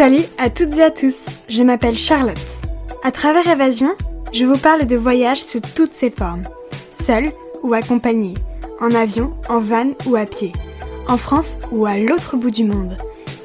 [0.00, 2.62] Salut à toutes et à tous, je m'appelle Charlotte.
[3.04, 3.90] À travers Évasion,
[4.32, 6.44] je vous parle de voyages sous toutes ses formes,
[6.90, 7.24] seul
[7.62, 8.32] ou accompagné,
[8.80, 10.54] en avion, en van ou à pied,
[11.06, 12.96] en France ou à l'autre bout du monde.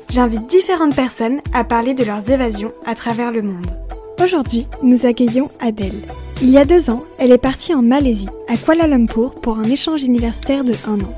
[0.08, 3.68] J'invite différentes personnes à parler de leurs évasions à travers le monde.
[4.24, 6.04] Aujourd'hui, nous accueillons Adèle.
[6.42, 9.66] Il y a deux ans, elle est partie en Malaisie, à Kuala Lumpur, pour un
[9.66, 11.14] échange universitaire de un an.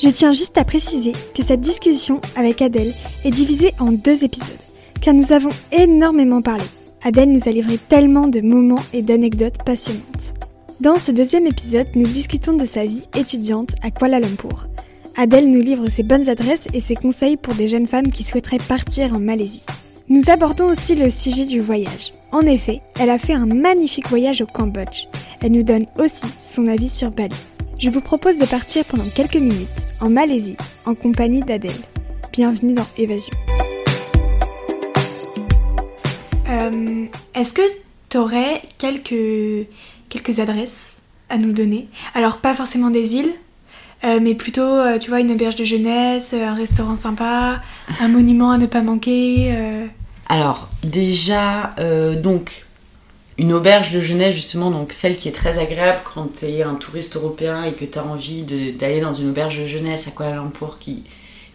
[0.00, 4.56] Je tiens juste à préciser que cette discussion avec Adèle est divisée en deux épisodes,
[5.00, 6.64] car nous avons énormément parlé.
[7.02, 10.34] Adèle nous a livré tellement de moments et d'anecdotes passionnantes.
[10.80, 14.68] Dans ce deuxième épisode, nous discutons de sa vie étudiante à Kuala Lumpur.
[15.16, 18.58] Adèle nous livre ses bonnes adresses et ses conseils pour des jeunes femmes qui souhaiteraient
[18.58, 19.64] partir en Malaisie.
[20.08, 22.12] Nous abordons aussi le sujet du voyage.
[22.32, 25.06] En effet, elle a fait un magnifique voyage au Cambodge.
[25.40, 27.36] Elle nous donne aussi son avis sur Bali.
[27.78, 31.70] Je vous propose de partir pendant quelques minutes en Malaisie en compagnie d'Adèle.
[32.32, 33.34] Bienvenue dans Évasion.
[36.48, 37.62] Euh, Est-ce que
[38.08, 39.68] tu aurais quelques,
[40.08, 41.88] quelques adresses à nous donner?
[42.14, 43.32] Alors pas forcément des îles,
[44.04, 47.62] euh, mais plutôt, euh, tu vois, une auberge de jeunesse, un restaurant sympa,
[48.00, 49.54] un monument à ne pas manquer.
[50.28, 51.74] Alors, déjà,
[52.22, 52.66] donc,
[53.38, 56.74] une auberge de jeunesse, justement, donc celle qui est très agréable quand tu es un
[56.74, 60.36] touriste européen et que tu as envie d'aller dans une auberge de jeunesse à Kuala
[60.36, 61.04] Lumpur qui,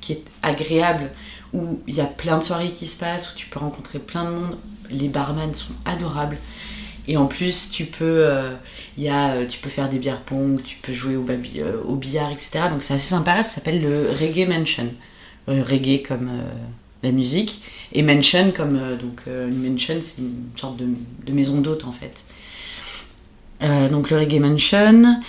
[0.01, 1.11] qui est agréable,
[1.53, 4.25] où il y a plein de soirées qui se passent, où tu peux rencontrer plein
[4.25, 4.57] de monde.
[4.91, 6.37] Les barman sont adorables.
[7.07, 8.53] Et en plus, tu peux, euh,
[8.99, 12.65] euh, tu peux faire des bières pong, tu peux jouer au, euh, au billard, etc.
[12.69, 14.89] Donc c'est assez sympa, ça s'appelle le Reggae Mansion.
[15.47, 16.31] Reggae comme
[17.03, 20.87] la musique, et mansion comme donc une mansion c'est une sorte de,
[21.25, 22.23] de maison d'hôte en fait.
[23.91, 25.19] Donc le reggae mansion.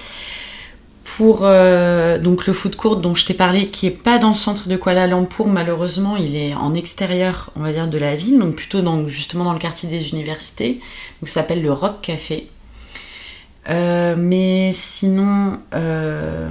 [1.04, 4.34] Pour euh, donc le food court dont je t'ai parlé, qui est pas dans le
[4.34, 8.38] centre de Kuala Lumpur, malheureusement, il est en extérieur, on va dire, de la ville,
[8.38, 10.80] donc plutôt dans, justement dans le quartier des universités.
[11.20, 12.48] Donc ça s'appelle le Rock Café.
[13.68, 16.48] Euh, mais sinon, euh,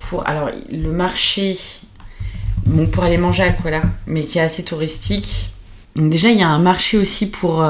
[0.00, 1.56] pour alors le marché
[2.92, 5.50] pour aller manger à Kuala, mais qui est assez touristique.
[5.96, 7.64] Déjà, il y a un marché aussi pour,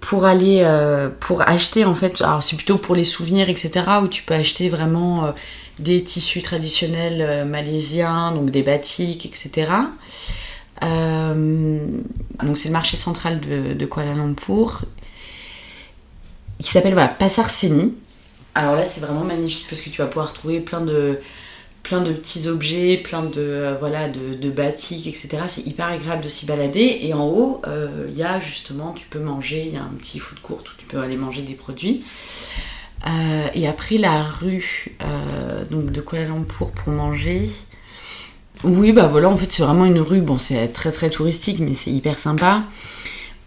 [0.00, 3.70] pour aller, euh, pour acheter en fait, alors c'est plutôt pour les souvenirs, etc.,
[4.02, 5.32] où tu peux acheter vraiment euh,
[5.78, 9.68] des tissus traditionnels euh, malaisiens, donc des batiks, etc.
[10.82, 14.82] Donc c'est le marché central de, de Kuala Lumpur,
[16.58, 17.94] qui s'appelle voilà, Pasar Seni.
[18.54, 21.20] Alors là, c'est vraiment magnifique parce que tu vas pouvoir trouver plein de,
[21.82, 25.28] plein de petits objets, plein de, euh, voilà, de, de etc.
[25.48, 26.98] C'est hyper agréable de s'y balader.
[27.02, 29.94] Et en haut, euh, il y a justement, tu peux manger, il y a un
[29.98, 32.04] petit food court où tu peux aller manger des produits.
[33.06, 37.50] Euh, et après, la rue euh, de Kuala Lumpur pour manger.
[38.64, 41.74] Oui, bah voilà, en fait, c'est vraiment une rue, bon, c'est très très touristique, mais
[41.74, 42.62] c'est hyper sympa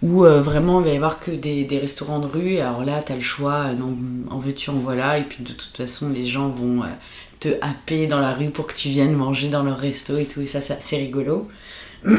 [0.02, 2.58] où euh, vraiment il va y avoir que des, restaurants de rue.
[2.58, 3.98] Alors là, tu as le choix, euh, non,
[4.30, 5.18] en veux-tu, en voilà.
[5.18, 6.88] Et puis de toute façon, les gens vont euh,
[7.40, 10.42] te happer dans la rue pour que tu viennes manger dans leur resto et tout.
[10.42, 11.50] Et ça, c'est rigolo.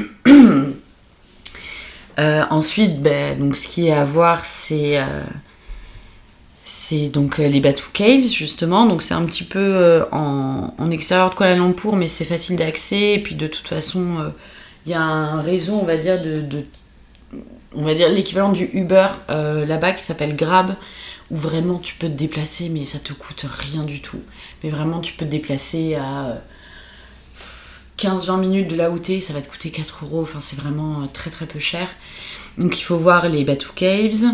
[2.18, 4.98] Euh, ensuite, ben, donc, ce qui est à voir, c'est.
[4.98, 5.22] euh,
[7.12, 11.34] donc euh, les Batu Caves justement, donc c'est un petit peu en, en extérieur de
[11.34, 13.14] Kuala Lumpur, mais c'est facile d'accès.
[13.14, 14.32] Et puis de toute façon,
[14.84, 16.44] il y a un réseau, on va dire, de,
[17.74, 20.74] on va dire l'équivalent du Uber là-bas qui s'appelle Grab,
[21.30, 24.20] où vraiment tu peux te déplacer, mais ça te coûte rien du tout.
[24.62, 26.38] Mais vraiment, tu peux te déplacer à euh,
[27.98, 30.22] 15-20 minutes de là où t'es, ça va te coûter 4 euros.
[30.22, 31.88] Enfin, c'est vraiment euh, très très peu cher.
[32.58, 34.24] Donc il faut voir les Batu Caves.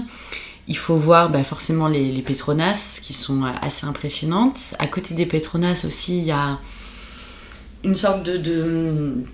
[0.69, 4.75] Il faut voir bah, forcément les, Petronas qui sont euh, assez impressionnantes.
[4.79, 6.59] À côté des Petronas aussi, il y a
[7.85, 9.25] une sorte de-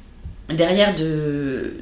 [0.48, 1.74] derrière de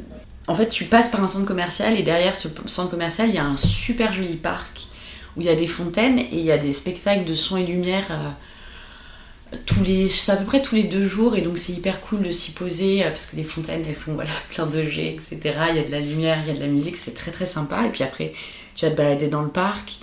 [0.48, 3.38] en fait tu passes par un centre commercial et derrière ce centre commercial il y
[3.38, 4.88] a un super joli parc
[5.36, 7.64] où il y a des fontaines et il y a des spectacles de son et
[7.64, 12.00] lumière euh, tous les à peu près tous les deux jours et donc c'est hyper
[12.00, 15.14] cool de s'y poser euh, parce que les fontaines elles font voilà plein de jets
[15.14, 17.30] etc il y a de la lumière il y a de la musique c'est très
[17.30, 18.32] très sympa et puis après
[18.74, 19.98] tu vas te balader dans le parc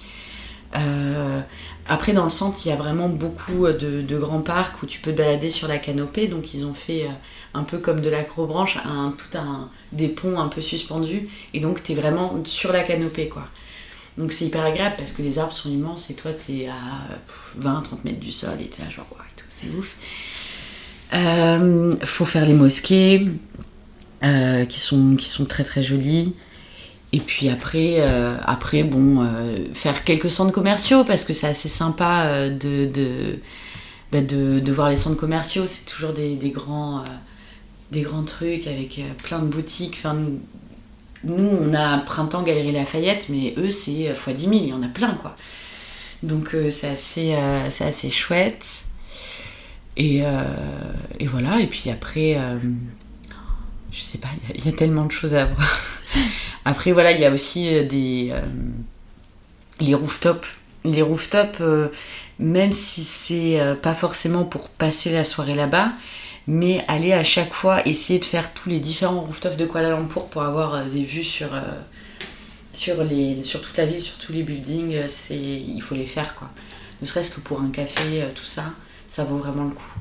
[0.76, 1.42] Euh,
[1.88, 5.12] après, dans le centre, il y a vraiment beaucoup de, grands parcs où tu peux
[5.12, 6.28] te balader sur la canopée.
[6.28, 7.08] Donc, ils ont fait
[7.54, 11.30] un peu comme de l'acrobranche, un, tout un, des ponts un peu suspendus.
[11.54, 13.48] Et donc, tu es vraiment sur la canopée, quoi.
[14.18, 16.74] Donc, c'est hyper agréable parce que les arbres sont immenses et toi, tu es à
[17.60, 19.96] 20-30 mètres du sol et tu es là, genre, ouais, c'est ouf.
[21.14, 23.28] Euh, faut faire les mosquées
[24.24, 25.16] euh, qui, sont,
[25.48, 26.36] très très jolies.
[27.12, 28.38] Et puis après, euh,
[28.86, 29.28] bon,
[29.74, 33.40] faire quelques centres commerciaux parce que c'est assez sympa de,
[34.12, 35.66] bah, de, de voir les centres commerciaux.
[35.68, 37.04] C'est toujours des, grands,
[38.26, 40.02] trucs avec plein de boutiques.
[41.24, 44.84] Nous, on a Printemps Galerie Lafayette, mais eux, c'est x 10 000, il y en
[44.84, 45.36] a plein, quoi.
[46.22, 47.38] Donc c'est assez,
[47.70, 48.86] c'est assez chouette.
[49.98, 50.24] Et,
[51.20, 52.38] et, voilà, et puis après,
[53.94, 55.80] je sais pas, il y, a tellement de choses à voir.
[56.66, 58.30] Après, voilà, il y a aussi euh, des.
[58.32, 58.42] Euh,
[59.80, 60.48] les rooftops.
[60.84, 61.90] Les rooftops, euh,
[62.40, 65.94] même si c'est pas forcément pour passer la soirée là-bas,
[66.48, 70.28] mais aller à chaque fois essayer de faire tous les différents rooftops de Kuala Lumpur
[70.28, 71.50] pour avoir des vues sur,
[72.74, 76.50] sur, toute la ville, sur tous les buildings, c'est, il faut les faire quoi.
[77.02, 78.66] Ne serait-ce que pour un café, tout ça,
[79.08, 79.94] ça vaut vraiment le coup.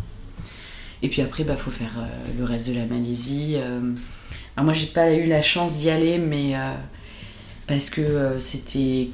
[1.03, 2.07] Et puis après, il bah, faut faire
[2.39, 3.57] le reste de la Malaisie.
[4.57, 6.75] Alors moi j'ai pas eu la chance d'y aller, mais euh,
[7.67, 9.09] parce que euh, c'était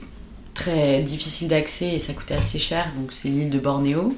[0.52, 4.16] très difficile d'accès et ça coûtait assez cher, donc c'est l'île de Bornéo.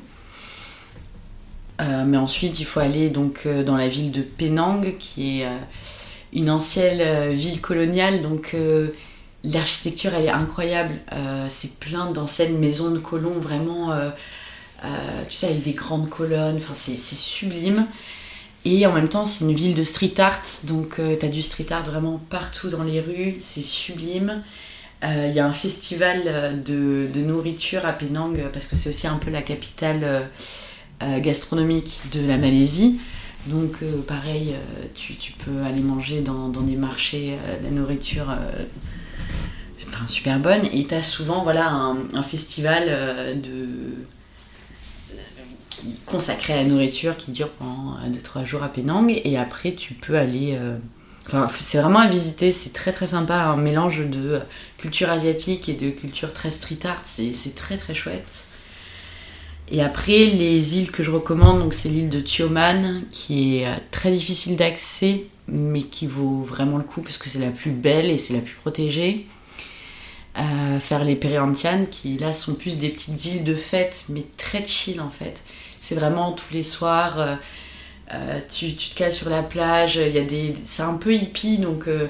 [1.80, 5.48] Euh, mais ensuite il faut aller donc dans la ville de Penang, qui est
[6.32, 8.54] une ancienne ville coloniale, donc
[9.42, 10.94] l'architecture elle est incroyable.
[11.48, 13.92] c'est plein d'anciennes maisons de colons, vraiment,
[14.82, 17.86] tu sais, avec des grandes colonnes, enfin c'est sublime.
[18.64, 21.40] Et en même temps, c'est une ville de street art, donc euh, tu as du
[21.40, 24.42] street art vraiment partout dans les rues, c'est sublime.
[25.02, 29.06] Euh, il y a un festival euh, de, nourriture à Penang, parce que c'est aussi
[29.06, 30.28] un peu la capitale
[31.20, 33.00] gastronomique de la Malaisie.
[33.46, 34.54] Donc pareil,
[34.94, 38.26] tu, peux aller manger dans, des marchés la nourriture
[40.06, 40.66] super bonne.
[40.72, 43.94] Et tu as souvent voilà, un festival de
[46.06, 49.10] consacré à la nourriture qui dure pendant 2-3 jours à Penang.
[49.24, 50.56] Et après, tu peux aller.
[50.58, 50.76] Euh,
[51.26, 54.40] enfin, c'est vraiment à visiter, c'est très très sympa, un mélange de
[54.78, 58.46] culture asiatique et de culture très street art, c'est très très chouette.
[59.70, 63.74] Et après, les îles que je recommande, donc c'est l'île de Tioman, qui est euh,
[63.90, 68.10] très difficile d'accès, mais qui vaut vraiment le coup parce que c'est la plus belle
[68.10, 69.26] et c'est la plus protégée.
[70.38, 74.64] Euh, faire les Periantian, qui là sont plus des petites îles de fête, mais très
[74.64, 75.42] chill en fait.
[75.80, 80.24] C'est vraiment tous les soirs, euh, tu, te cales sur la plage, il y a
[80.24, 82.06] des, c'est un peu hippie, donc euh,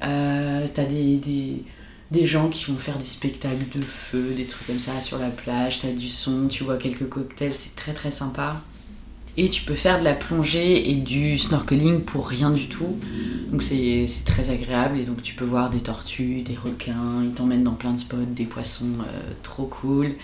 [0.00, 1.62] t'as des, des,
[2.12, 5.30] des, gens qui vont faire des spectacles de feu, des trucs comme ça sur la
[5.30, 8.62] plage, t'as du son, tu vois quelques cocktails, c'est très très sympa.
[9.38, 12.98] Et tu peux faire de la plongée et du snorkeling pour rien du tout.
[13.50, 17.64] Donc c'est très agréable et donc tu peux voir des tortues, des requins, ils t'emmènent
[17.64, 18.98] dans plein de spots, des poissons
[19.42, 20.16] trop cool.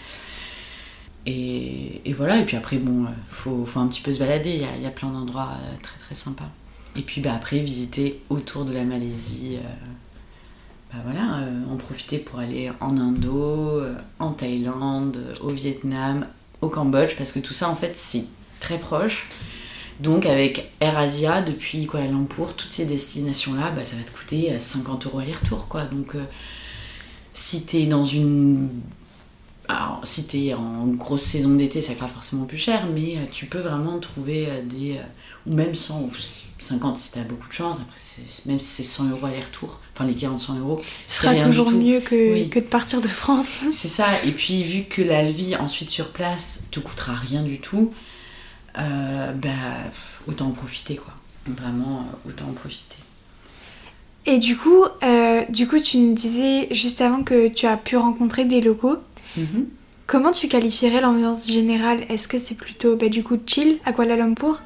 [1.31, 4.83] Et, voilà, et puis après, bon, euh, faut, faut un petit peu se balader, il
[4.83, 6.49] y a, plein d'endroits euh, très très sympas.
[6.97, 9.69] Et puis bah, après, visiter autour de la Malaisie, euh,
[10.93, 11.41] bah voilà,
[11.71, 13.83] en profiter pour aller en Indo,
[14.19, 16.27] en Thaïlande, au Vietnam,
[16.63, 18.25] au Cambodge, parce que tout ça en fait c'est
[18.61, 19.29] très proche.
[20.01, 25.07] Donc avec AirAsia depuis Kuala Lumpur, toutes ces destinations-là, bah, ça va te coûter 50
[25.07, 25.85] euros aller-retour quoi.
[25.85, 26.15] Donc
[27.35, 28.71] si tu es dans une
[29.69, 33.45] alors, si t'es en grosse saison d'été, ça coûte forcément plus cher, mais euh, tu
[33.45, 34.97] peux vraiment trouver euh, des.
[34.97, 35.03] Euh,
[35.47, 36.11] ou même 100 ou
[36.59, 37.77] 50 si t'as beaucoup de chance.
[37.81, 38.01] Après,
[38.47, 40.81] même si c'est 100 euros aller-retour, enfin les 40-100 euros.
[41.05, 43.61] Ce sera toujours mieux que, que de partir de France.
[43.73, 47.61] C'est ça, et puis vu que la vie ensuite sur place te coûtera rien du
[47.61, 47.93] tout,
[48.75, 49.51] bah
[50.27, 51.15] autant en profiter quoi.
[51.47, 52.97] Vraiment, autant en profiter.
[54.27, 54.85] Et du coup,
[55.49, 58.99] du coup, tu nous disais juste avant que tu as pu rencontrer des locaux.
[59.37, 59.67] Mhm.
[60.07, 62.01] Comment tu qualifierais l'ambiance générale?
[62.09, 64.61] Est-ce que c'est plutôt bah, du coup chill à Kuala Lumpur?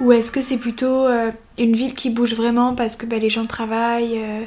[0.00, 3.30] Ou est-ce que c'est plutôt euh, une ville qui bouge vraiment parce que bah, les
[3.30, 4.44] gens travaillent euh?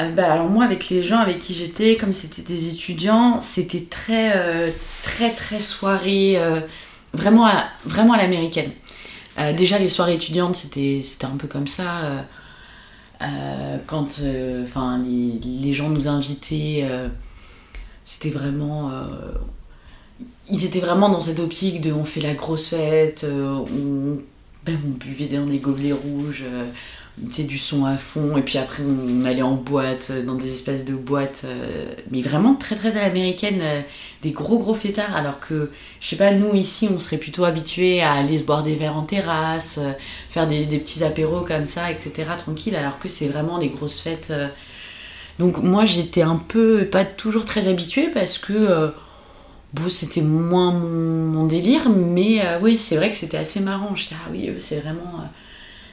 [0.00, 3.84] Euh, bah, alors moi avec les gens avec qui j'étais, comme c'était des étudiants, c'était
[3.90, 6.38] très très très soirée,
[7.12, 8.70] vraiment à, vraiment à l'américaine.
[9.56, 12.24] déjà les soirées étudiantes c'était un peu comme ça.
[13.88, 16.88] quand les, les, gens nous invitaient
[18.04, 18.92] c'était vraiment.
[20.50, 24.20] Ils étaient vraiment dans cette optique de on fait la grosse fête, euh, on,
[24.64, 26.64] ben, buvait dans des gobelets rouges, euh,
[27.16, 30.94] du son à fond, et puis après on allait en boîte, dans des espèces de
[30.94, 31.44] boîtes,
[32.12, 36.54] mais vraiment très très à des gros gros fêtards, alors que, je sais pas, nous
[36.54, 39.80] ici on serait plutôt habitués à aller se boire des verres en terrasse,
[40.30, 44.32] faire des, petits apéros comme ça, etc., tranquille, alors que c'est vraiment des grosses fêtes
[45.38, 48.88] donc moi j'étais un peu, pas toujours très habituée parce que euh,
[49.74, 53.94] bon, c'était moins mon, délire, mais euh, oui c'est vrai que c'était assez marrant.
[53.94, 55.26] Je dis ah oui c'est vraiment, euh,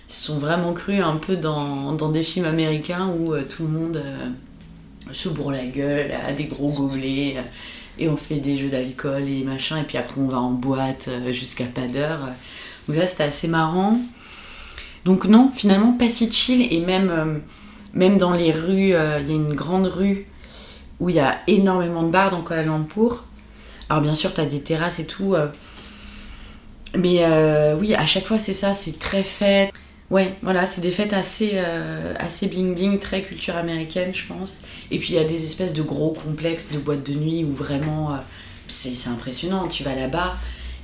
[0.10, 4.04] ils sont vraiment crus un peu dans, des films américains où tout le monde
[5.12, 7.38] se bourre la gueule, a des gros gobelets
[7.98, 11.10] et on fait des jeux d'alcool et machin et puis après on va en boîte
[11.32, 12.20] jusqu'à pas d'heure.
[12.88, 14.00] Donc ça c'était assez marrant.
[15.06, 17.42] Donc non, finalement pas si chill et même,
[17.94, 20.28] même dans les rues, il y a une grande rue
[21.00, 23.26] où il y a énormément de bars dans Kuala Lumpur.
[23.90, 25.36] Alors bien sûr, tu as des terrasses et tout.
[26.96, 27.26] mais
[27.80, 29.72] oui, à chaque fois c'est ça, c'est très fête.
[30.12, 34.62] Ouais, voilà, c'est des fêtes assez, euh, assez bling bling, très culture américaine, je pense.
[34.92, 37.52] Et puis il y a des espèces de gros complexes de boîtes de nuit où
[37.52, 38.18] vraiment euh,
[38.68, 39.68] c'est impressionnant.
[39.68, 40.36] Tu vas là-bas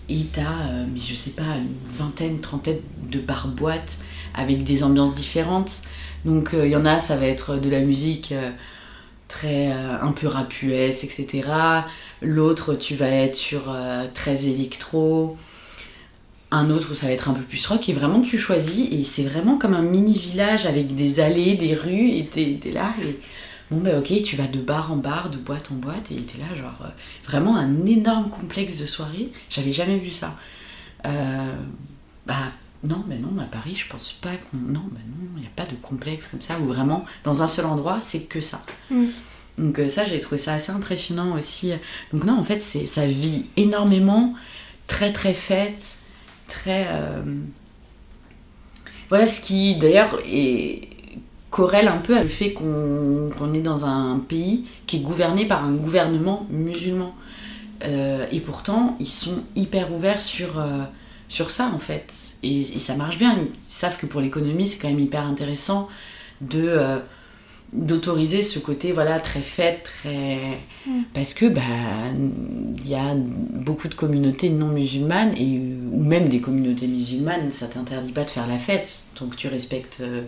[0.09, 2.79] et t'as, euh, mais je sais pas, une vingtaine, trentaine
[3.11, 3.97] de bars-boîtes
[4.33, 5.83] avec des ambiances différentes.
[6.25, 8.33] Donc il y en a, ça va être de la musique
[9.27, 11.27] très un peu rap etc.
[12.21, 13.75] L'autre, tu vas être sur
[14.13, 15.37] très électro.
[16.53, 17.87] Un autre ça va être un peu plus rock.
[17.89, 18.91] Et vraiment tu choisis.
[18.91, 22.09] Et c'est vraiment comme un mini village avec des allées, des rues.
[22.11, 23.17] Et t'es là et
[23.71, 26.11] bon ben ok tu vas de bar en bar, de boîte en boîte.
[26.11, 26.89] Et t'es là genre euh,
[27.25, 30.35] vraiment un énorme complexe de soirée, j'avais jamais vu ça.
[31.05, 31.55] Euh,
[32.27, 32.51] bah
[32.83, 35.51] non mais non à Paris je pense pas qu'on non ben non il n'y a
[35.55, 36.59] pas de complexe comme ça.
[36.59, 38.63] Où vraiment dans un seul endroit c'est que ça.
[38.89, 39.05] Mm.
[39.57, 41.73] Donc euh, ça j'ai trouvé ça assez impressionnant aussi.
[42.13, 44.33] Donc non en fait c'est ça vit énormément,
[44.87, 45.97] très très fête
[46.47, 46.87] très.
[46.89, 47.21] Euh,
[49.09, 50.87] voilà ce qui d'ailleurs est
[51.49, 55.65] corrèle un peu avec le fait qu'on est dans un pays qui est gouverné par
[55.65, 57.13] un gouvernement musulman.
[57.83, 60.63] Euh, et pourtant, ils sont hyper ouverts sur,
[61.27, 62.37] sur ça en fait.
[62.41, 63.37] Et, ça marche bien.
[63.37, 65.89] Ils savent que pour l'économie, c'est quand même hyper intéressant
[66.39, 67.01] de
[67.73, 70.37] d'autoriser ce côté voilà très fête très
[70.85, 71.03] mm.
[71.13, 71.61] parce que bah
[72.15, 75.59] il y a beaucoup de communautés non musulmanes et
[75.91, 79.99] ou même des communautés musulmanes ça t'interdit pas de faire la fête donc tu respectes
[80.01, 80.23] euh,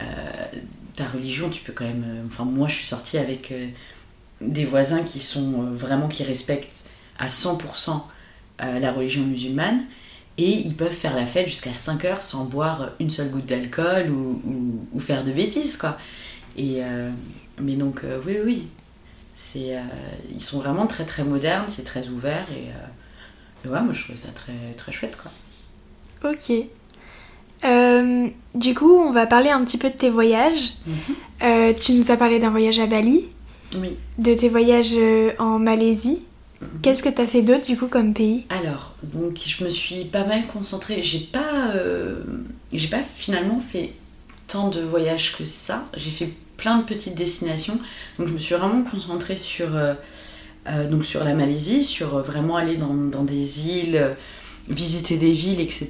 [0.00, 0.04] euh,
[0.94, 3.52] ta religion tu peux quand même euh, enfin moi je suis sortie avec
[4.42, 6.84] des voisins qui sont vraiment qui respectent
[7.18, 8.02] à 100%
[8.60, 9.84] la religion musulmane
[10.36, 14.10] et ils peuvent faire la fête jusqu'à 5 heures sans boire une seule goutte d'alcool
[14.10, 14.40] ou,
[14.92, 15.98] ou, faire de bêtises quoi
[16.58, 17.08] et, euh,
[17.60, 18.66] mais donc, euh, oui, oui,
[19.36, 19.82] c'est, euh,
[20.30, 24.28] ils sont vraiment très très modernes, c'est très ouvert et, ouais, moi je trouve ça
[24.34, 25.30] très, très chouette quoi.
[26.30, 26.50] Ok.
[28.54, 30.74] du coup, on va parler un petit peu de tes voyages.
[30.86, 31.74] Mhm.
[31.76, 33.26] tu nous as parlé d'un voyage à Bali.
[33.76, 33.96] Oui.
[34.18, 34.94] De tes voyages
[35.38, 36.26] en Malaisie.
[36.60, 36.80] Mhm.
[36.82, 38.46] Qu'est-ce que tu as fait d'autre du coup comme pays?
[38.48, 41.02] Alors, donc je me suis pas mal concentrée.
[41.02, 41.72] J'ai pas,
[42.72, 43.92] j'ai pas finalement fait
[44.48, 45.86] tant de voyages que ça.
[45.94, 47.80] J'ai fait plein de petites destinations.
[48.18, 49.94] Donc je me suis vraiment concentrée sur, euh,
[50.68, 54.10] euh, la Malaisie, sur euh, vraiment aller dans, des îles,
[54.68, 55.88] visiter des villes, etc.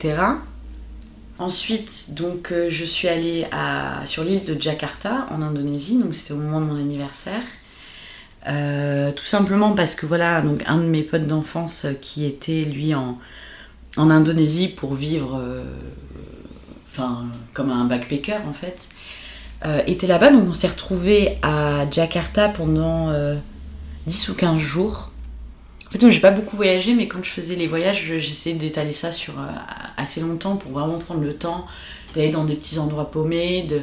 [1.38, 3.46] Ensuite, je suis allée
[4.04, 7.42] sur l'île de Jakarta, en Indonésie, donc c'était au moment de mon anniversaire.
[8.44, 13.18] tout simplement parce que voilà, donc un de mes potes d'enfance qui était lui en,
[13.96, 15.40] Indonésie pour vivre,
[17.54, 18.88] comme un backpacker en fait,
[19.64, 20.30] euh, était là-bas.
[20.30, 23.10] Donc on s'est retrouvé à Jakarta pendant
[24.06, 25.10] 10 euh, ou 15 jours.
[25.88, 29.10] En fait, j'ai pas beaucoup voyagé, mais quand je faisais les voyages, j'essayais d'étaler ça
[29.10, 29.46] sur euh,
[29.96, 31.66] assez longtemps pour vraiment prendre le temps
[32.14, 33.82] d'aller dans des petits endroits paumés, de,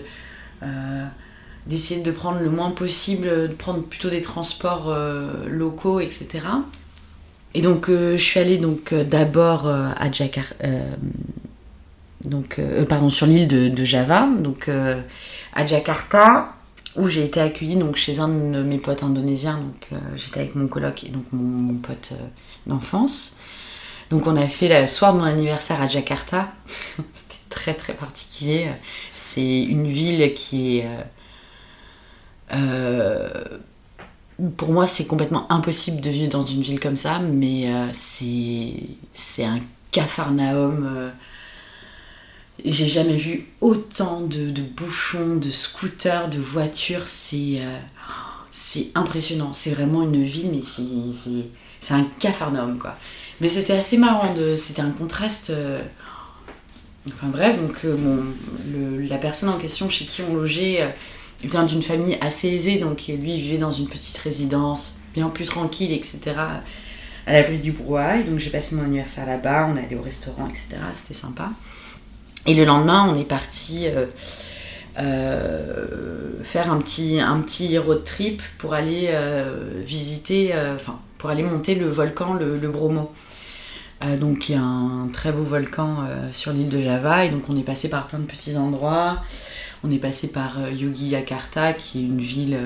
[1.68, 4.96] d'essayer de prendre le moins possible, de prendre plutôt des transports
[5.48, 6.28] locaux, etc.
[7.54, 10.56] Et donc, je suis allée donc d'abord à Jakarta,
[12.28, 16.50] donc, pardon, sur l'île de, Java, donc à Jakarta,
[16.96, 19.58] où j'ai été accueillie donc, chez un de mes potes indonésiens.
[19.58, 22.28] Donc, euh, j'étais avec mon coloc et donc mon, pote euh,
[22.68, 23.36] d'enfance.
[24.10, 26.50] Donc, on a fait le soir de mon anniversaire à Jakarta.
[27.14, 28.70] C'était très très particulier.
[29.14, 30.88] C'est une ville qui est.
[32.54, 33.44] Euh,
[34.58, 39.60] pour moi, c'est complètement impossible de vivre dans une ville comme ça, mais c'est un
[39.92, 41.12] cafarnaum
[42.72, 47.08] j'ai jamais vu autant de, bouchons, de scooters, de voitures.
[47.08, 47.78] C'est euh,
[48.52, 49.54] c'est impressionnant.
[49.54, 50.62] C'est vraiment une ville, mais
[51.80, 52.96] c'est un cafarnaum, quoi.
[53.40, 54.34] Mais c'était assez marrant.
[54.56, 55.52] C'était un contraste.
[55.52, 55.82] Euh,
[57.08, 58.24] enfin bref, donc euh,
[59.08, 60.96] la personne en question chez qui on logeait
[61.44, 65.92] vient d'une famille assez aisée, donc lui vivait dans une petite résidence, bien plus tranquille,
[65.92, 66.20] etc.
[67.28, 68.18] À l'abri du brouhaha.
[68.18, 70.82] Et donc j'ai passé mon anniversaire là-bas, on allé au restaurant, etc.
[70.94, 71.52] C'était sympa.
[72.46, 74.06] Et le lendemain, on est parti euh,
[75.00, 75.88] euh,
[76.44, 81.76] faire un petit, un petit road trip pour aller euh, visiter, enfin, pour aller monter
[81.76, 83.12] le volcan, le, Bromo.
[84.20, 87.58] donc il y a un très beau volcan sur l'île de Java et donc on
[87.58, 89.24] est passé par plein de petits endroits.
[89.84, 92.58] On est passé par Yogyakarta qui est une ville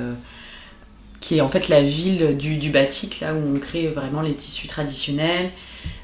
[1.19, 4.33] qui est en fait la ville du, du batik là où on crée vraiment les
[4.33, 5.51] tissus traditionnels.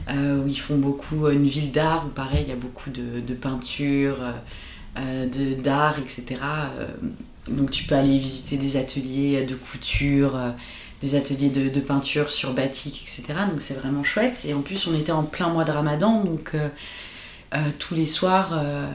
[0.09, 3.33] où ils font beaucoup une ville d'art, où pareil, il y a beaucoup de, de
[3.33, 4.17] peinture,
[5.63, 6.39] d'art, etc.
[7.49, 10.37] donc tu peux aller visiter des ateliers de couture
[11.01, 13.39] des ateliers de, peinture sur batik, etc.
[13.49, 14.45] Donc c'est vraiment chouette.
[14.45, 16.69] Et en plus, on était en plein mois de ramadan, donc euh,
[17.53, 18.87] euh, tous les soirs, euh,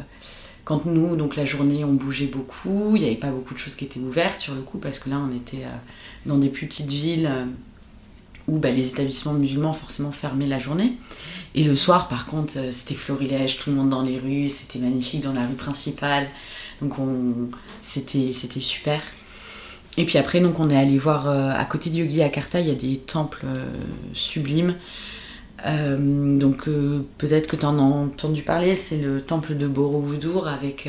[0.71, 3.75] quand nous, donc la journée, on bougeait beaucoup, il n'y avait pas beaucoup de choses
[3.75, 5.65] qui étaient ouvertes sur le coup, parce que là, on était
[6.27, 7.29] dans des plus petites villes
[8.47, 10.93] où bah, les établissements musulmans forcément fermaient la journée.
[11.57, 15.23] Et le soir, par contre, c'était florilège, tout le monde dans les rues, c'était magnifique
[15.23, 16.29] dans la rue principale.
[16.81, 16.95] Donc
[17.83, 19.03] c'était super.
[19.97, 22.69] Et puis après, donc, on est allé voir euh, à côté de Yogi Karta, il
[22.69, 23.67] y a des temples euh,
[24.13, 24.77] sublimes.
[25.67, 26.65] Euh, donc
[27.19, 30.89] peut-être que tu en as entendu parler, c'est le temple de Borobudur avec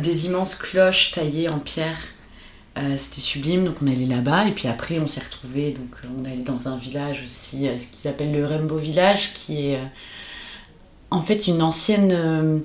[0.00, 1.98] des immenses cloches taillées en pierre.
[2.96, 6.42] C'était sublime, donc on allé là-bas et puis après on s'est retrouvé donc on allé
[6.42, 9.80] dans un village aussi, ce qu'ils appellent le Rainbow Village, qui est
[11.10, 12.62] en fait une ancienne,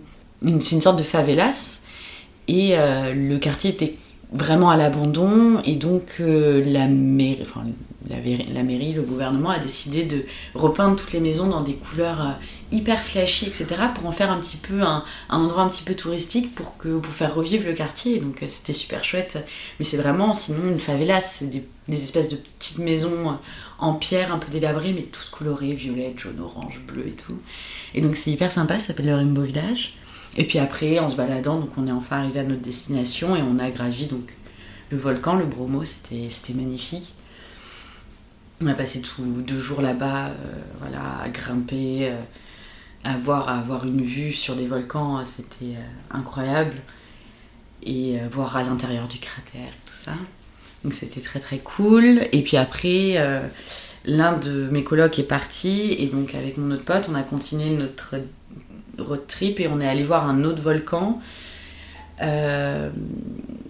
[0.59, 1.83] c'est une sorte de favelas
[2.49, 3.95] et le quartier était
[4.31, 7.65] vraiment à l'abandon et donc euh, la, mairie, enfin,
[8.09, 10.23] la, mairie, le gouvernement a décidé de
[10.55, 12.31] repeindre toutes les maisons dans des couleurs euh,
[12.71, 13.67] hyper flashy, etc.
[13.93, 17.11] pour en faire un petit peu un, endroit un petit peu touristique pour, que, pour
[17.11, 18.19] faire revivre le quartier.
[18.19, 19.37] Donc euh, c'était super chouette.
[19.79, 23.37] Mais c'est vraiment sinon une favela, c'est des, espèces de petites maisons
[23.79, 27.37] en pierre un peu délabrées mais toutes colorées, violettes, jaune, orange, bleu et tout.
[27.93, 29.95] Et donc c'est hyper sympa, ça s'appelle le Rainbow Village.
[30.37, 33.41] Et puis après, en se baladant, donc on est enfin arrivé à notre destination et
[33.41, 34.35] on a gravi donc
[34.91, 37.13] le volcan, le Bromo, c'était magnifique.
[38.61, 40.33] On a passé tout deux jours là-bas, euh,
[40.79, 42.19] voilà, à grimper, euh,
[43.03, 46.75] à, voir, avoir une vue sur des volcans, c'était euh, incroyable.
[47.83, 50.11] Et voir à l'intérieur du cratère, tout ça.
[50.83, 52.21] Donc c'était très très cool.
[52.31, 53.15] Et puis après,
[54.05, 57.71] l'un de mes colocs est parti et donc avec mon autre pote, on a continué
[57.71, 58.17] notre
[59.01, 61.19] road trip et on est allé voir un autre volcan
[62.21, 62.89] euh,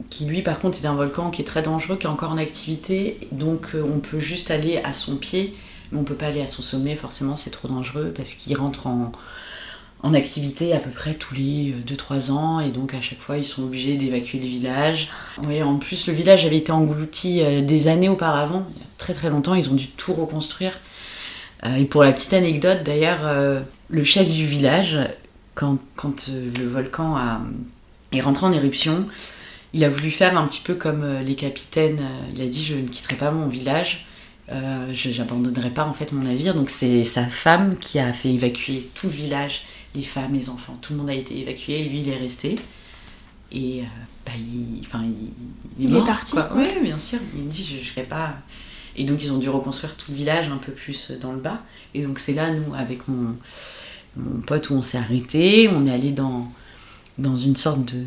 [0.10, 2.38] qui lui par contre est un volcan qui est très dangereux, qui est encore en
[2.38, 5.56] activité, donc euh, on peut juste aller à son pied,
[5.91, 8.88] mais on peut pas aller à son sommet, forcément c'est trop dangereux parce qu'il rentre
[8.88, 9.13] en,
[10.04, 13.38] en, activité à peu près tous les 2-3 euh, ans, et donc à chaque fois
[13.38, 15.08] ils sont obligés d'évacuer le village.
[15.48, 19.13] Oui, en plus le village avait été englouti des années auparavant, il y a très
[19.13, 20.78] très longtemps, ils ont dû tout reconstruire.
[21.78, 23.20] Et pour la petite anecdote d'ailleurs,
[23.88, 25.00] le chef du village
[25.95, 27.17] quand, euh, le volcan
[28.12, 29.06] est rentré en éruption,
[29.74, 32.00] il a voulu faire un petit peu comme euh, les capitaines.
[32.02, 34.06] Euh, il a dit Je ne quitterai pas mon village,
[34.50, 36.56] je n'abandonnerai pas en fait mon navire.
[36.56, 39.62] Donc c'est sa femme qui a fait évacuer tout le village,
[39.95, 40.78] les femmes, les enfants.
[40.82, 42.56] Tout le monde a été évacué et lui il est resté.
[43.54, 43.84] Et
[44.26, 45.04] bah, il, enfin,
[45.80, 46.36] il, est, parti.
[46.56, 47.19] Oui, bien sûr.
[47.38, 48.36] Il dit Je ne serai pas.
[48.97, 51.62] Et donc ils ont dû reconstruire tout le village un peu plus dans le bas.
[51.93, 53.36] Et donc c'est là, nous, avec mon
[54.15, 55.69] mon pote où on s'est arrêté.
[55.69, 56.47] On est allé dans,
[57.17, 58.06] une sorte de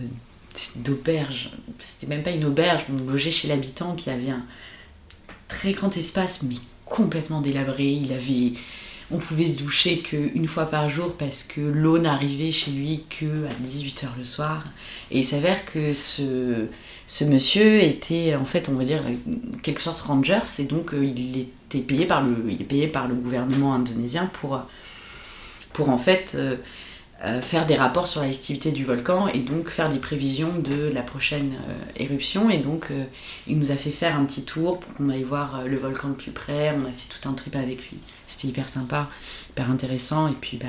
[0.77, 1.51] d'auberge.
[1.81, 4.45] C'était même pas une auberge, on logeait chez l'habitant qui avait un
[5.49, 7.90] très grand espace, mais complètement délabré.
[7.90, 8.53] Il avait.
[9.11, 13.47] On pouvait se doucher qu'une fois par jour parce que l'eau n'arrivait chez lui que
[13.47, 14.64] à 18h le soir.
[15.11, 16.67] Et il s'avère que ce,
[17.23, 19.03] monsieur était en fait, on va dire,
[19.62, 24.27] quelque sorte rangers et donc euh, il était il est payé par le gouvernement indonésien
[24.27, 24.55] pour
[25.75, 26.57] pour en fait euh,
[27.25, 31.03] euh, faire des rapports sur l'activité du volcan et donc faire des prévisions de la
[31.03, 32.49] prochaine euh, éruption.
[32.49, 32.87] Et donc
[33.47, 36.15] il nous a fait faire un petit tour pour qu'on aille voir le volcan de
[36.15, 36.75] plus près.
[36.75, 37.99] On a fait tout un trip avec lui.
[38.27, 39.11] C'était hyper sympa,
[39.51, 40.29] hyper intéressant.
[40.29, 40.67] Et puis bah,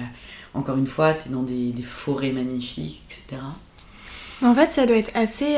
[0.53, 3.41] encore une fois, tu es dans des, forêts magnifiques, etc.
[4.41, 5.55] En fait, ça doit être assez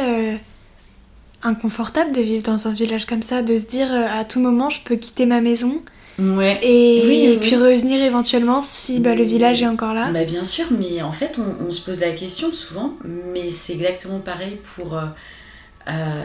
[1.41, 4.81] inconfortable de vivre dans un village comme ça, de se dire à tout moment je
[4.81, 5.81] peux quitter ma maison
[6.19, 6.59] Ouais.
[6.63, 10.11] Et, puis revenir éventuellement si bah, le village est encore là.
[10.11, 12.93] Bah, bien sûr, mais en fait, on, se pose la question souvent,
[13.33, 15.05] mais c'est exactement pareil pour euh,
[15.89, 16.23] euh,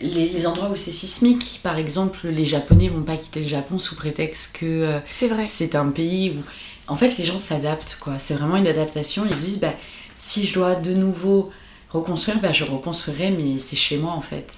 [0.00, 1.60] les, endroits où c'est sismique.
[1.62, 5.90] Par exemple, les Japonais vont pas quitter le Japon sous prétexte que euh, c'est un
[5.90, 6.42] pays où.
[6.86, 8.18] En fait, les gens s'adaptent, quoi.
[8.18, 9.24] C'est vraiment une adaptation.
[9.24, 9.72] Ils disent, bah,
[10.14, 11.50] si je dois de nouveau
[11.88, 14.52] reconstruire, bah, je reconstruirai, mais c'est chez moi, en fait.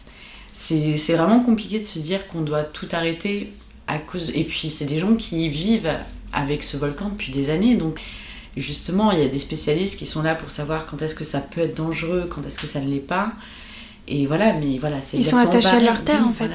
[0.52, 3.52] C'est vraiment compliqué de se dire qu'on doit tout arrêter
[3.99, 4.31] cause...
[4.35, 5.92] Et puis, c'est des gens qui vivent
[6.33, 7.77] avec ce volcan depuis des années.
[7.77, 8.01] Donc,
[8.57, 11.40] justement, il y a des spécialistes qui sont là pour savoir quand est-ce que ça
[11.40, 13.33] peut être dangereux, quand est-ce que ça ne l'est pas.
[14.09, 16.53] Et voilà, mais voilà, c'est Ils sont attachés à leur terre, en fait.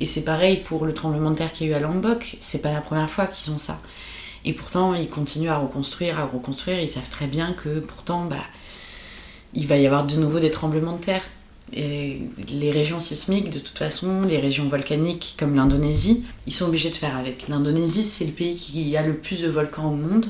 [0.00, 2.36] Et c'est pareil pour le tremblement de terre qu'il y a eu à Lombok.
[2.40, 3.80] C'est pas la première fois qu'ils ont ça.
[4.44, 6.80] Et pourtant, ils continuent à reconstruire, à reconstruire.
[6.80, 8.36] Ils savent très bien que pourtant, bah,
[9.54, 11.22] il va y avoir de nouveau des tremblements de terre.
[11.72, 16.90] Et les régions sismiques, de toute façon, les régions volcaniques comme l'Indonésie, ils sont obligés
[16.90, 17.46] de faire avec.
[17.48, 20.26] L'Indonésie, c'est le pays qui a le plus de volcans au monde,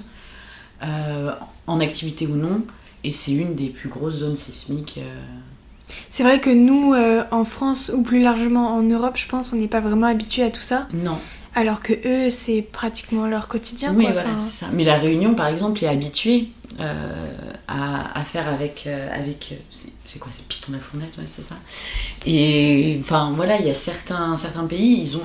[0.83, 1.31] euh,
[1.67, 2.63] en activité ou non,
[3.05, 4.97] et c'est une des plus grosses zones sismiques.
[4.99, 5.23] euh.
[6.09, 9.57] C'est vrai que nous, euh, en France ou plus largement en Europe, je pense, on
[9.57, 10.87] n'est pas vraiment habitué à tout ça.
[10.93, 11.19] Non,
[11.55, 13.93] Alors que eux, c'est pratiquement leur quotidien.
[13.95, 14.13] oui, quoi.
[14.13, 14.67] voilà, Enfin, c'est ça.
[14.73, 16.49] Mais la Réunion, par exemple, est habituée
[17.67, 18.87] à, à faire avec.
[18.87, 19.55] avec
[20.13, 21.57] c'est- quoi C'est Piston la Fournaise, ouais, c'est ça.
[22.27, 25.23] Et enfin, voilà, il y a certains, certains pays, ils, ont,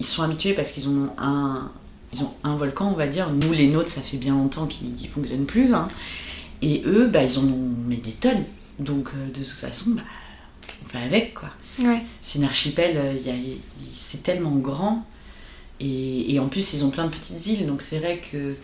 [0.00, 1.70] ils sont habitués parce qu'ils ont un.
[2.12, 3.30] Ils ont un volcan, on va dire.
[3.30, 5.74] Nous, les nôtres, ça fait bien longtemps qu'ils ne fonctionnent plus.
[5.74, 5.88] hein.
[6.62, 8.44] Et eux, bah, ils en ont mais des tonnes.
[8.78, 10.02] Donc, euh, de toute façon, bah,
[10.84, 11.50] on fait avec, quoi.
[11.80, 12.02] ouais.
[12.22, 13.14] C'est une archipel, euh,
[13.96, 15.04] c'est tellement grand.
[15.80, 17.66] Et, et en plus, ils ont plein de petites îles.
[17.66, 18.54] Donc c'est vrai que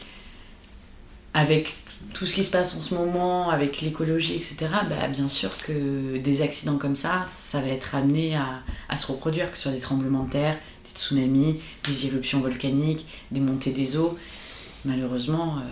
[1.35, 1.75] avec
[2.13, 4.57] tout ce qui se passe en ce moment, avec l'écologie, etc.,
[4.89, 9.51] bah, bien sûr que des accidents comme ça, ça va être amené à, se reproduire,
[9.51, 13.97] que ce soit des tremblements de terre, des tsunamis, des éruptions volcaniques, des montées des
[13.97, 14.19] eaux.
[14.85, 15.63] Malheureusement, euh,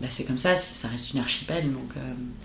[0.00, 1.72] bah, c'est comme ça, ça reste une archipel.
[1.72, 2.00] Donc, euh.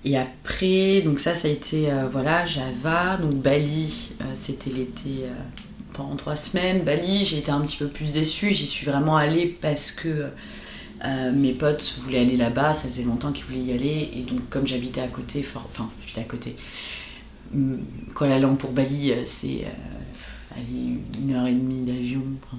[0.06, 5.26] Et après, donc ça, ça a été euh, voilà, Java, donc Bali, c'était l'été
[5.94, 6.84] pendant trois semaines.
[6.84, 10.30] Bali, j'ai été un petit peu plus déçue, j'y suis vraiment allée parce que
[11.06, 14.50] euh, mes potes voulaient aller là-bas, ça faisait longtemps qu'ils voulaient y aller, et donc
[14.50, 16.56] comme j'habitais à côté, fort- enfin, j'habitais à côté,
[17.54, 17.80] hum,
[18.16, 20.60] Kuala Lumpur Bali, euh, c'est euh,
[21.20, 22.58] une heure et demie d'avion, enfin,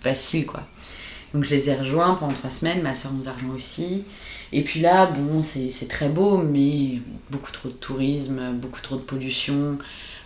[0.00, 0.66] facile quoi.
[1.34, 4.04] Donc je les ai rejoints pendant trois semaines, ma soeur nous a rejoints aussi.
[4.52, 9.02] Et puis là, bon, c'est très beau, mais beaucoup trop de tourisme, beaucoup trop de
[9.02, 9.76] pollution,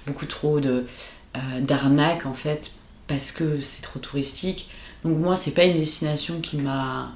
[0.06, 0.84] beaucoup trop de
[1.34, 2.72] en fait,
[3.06, 4.68] parce que c'est trop touristique.
[5.04, 7.14] Donc moi, c'est pas une destination qui m'a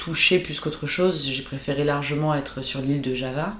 [0.00, 1.26] touchée plus qu'autre chose.
[1.26, 3.54] J'ai préféré largement être sur l'île de Java.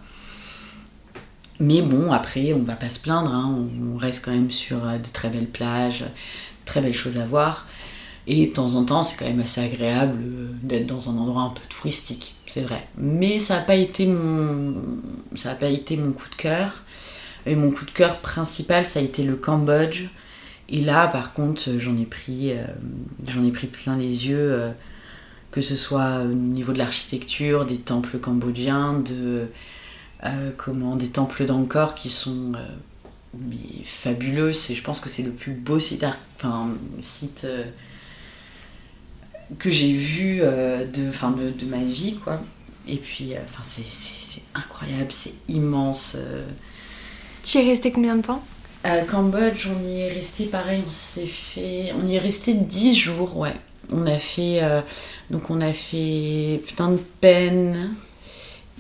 [1.61, 3.67] Mais bon, après, on va pas se plaindre, hein.
[3.93, 6.07] on, reste quand même sur euh, de très belles plages,
[6.65, 7.67] très belles choses à voir.
[8.27, 11.43] Et de temps en temps, c'est quand même assez agréable euh, d'être dans un endroit
[11.43, 12.89] un peu touristique, c'est vrai.
[12.97, 14.83] Mais ça n'a pas été mon,
[15.35, 16.83] ça a pas été mon coup de cœur.
[17.45, 20.05] Et mon coup de cœur principal, ça a été le Cambodge.
[20.71, 22.65] Et là, par contre, j'en ai pris, euh,
[23.29, 24.73] j'en ai pris plein les yeux,
[25.51, 29.49] que ce soit au niveau de l'architecture, des temples cambodgiens, de
[30.25, 32.67] euh, comment, des temples d'Angkor qui sont euh,
[33.39, 34.53] mais fabuleux.
[34.53, 36.05] C'est, je pense que c'est le plus beau site,
[36.37, 36.69] enfin,
[37.03, 37.65] site euh,
[39.59, 42.41] que j'ai vu de, enfin, de, de ma vie, quoi.
[42.89, 46.17] Et puis, enfin, c'est, incroyable, c'est immense.
[46.19, 46.47] euh.
[47.43, 48.43] T'y es resté combien de temps?
[48.85, 51.93] À Cambodge, on y est resté pareil, on s'est fait.
[52.01, 53.55] On y est resté 10 jours, ouais.
[53.93, 54.63] On a fait.
[54.63, 54.81] euh,
[55.31, 57.91] donc, on a fait Phnom Penh,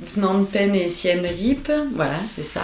[0.06, 2.62] Phnom Penh et Siem Reap, voilà, c'est ça.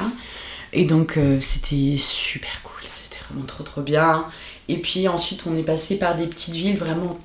[0.72, 4.26] Et donc, euh, c'était super cool, c'était vraiment trop trop bien.
[4.68, 7.18] Et puis ensuite, on est passé par des petites villes, vraiment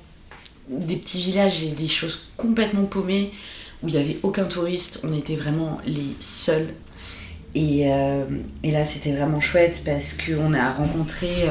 [0.68, 3.32] des petits villages et des choses complètement paumées
[3.82, 5.00] où il n'y avait aucun touriste.
[5.04, 6.68] On était vraiment les seuls.
[7.54, 8.24] Et, euh,
[8.64, 11.48] là, c'était vraiment chouette parce qu'on a rencontré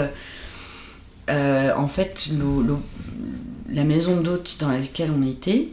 [1.29, 2.77] en fait le- le-
[3.71, 5.69] la maison d'hôte dans laquelle on était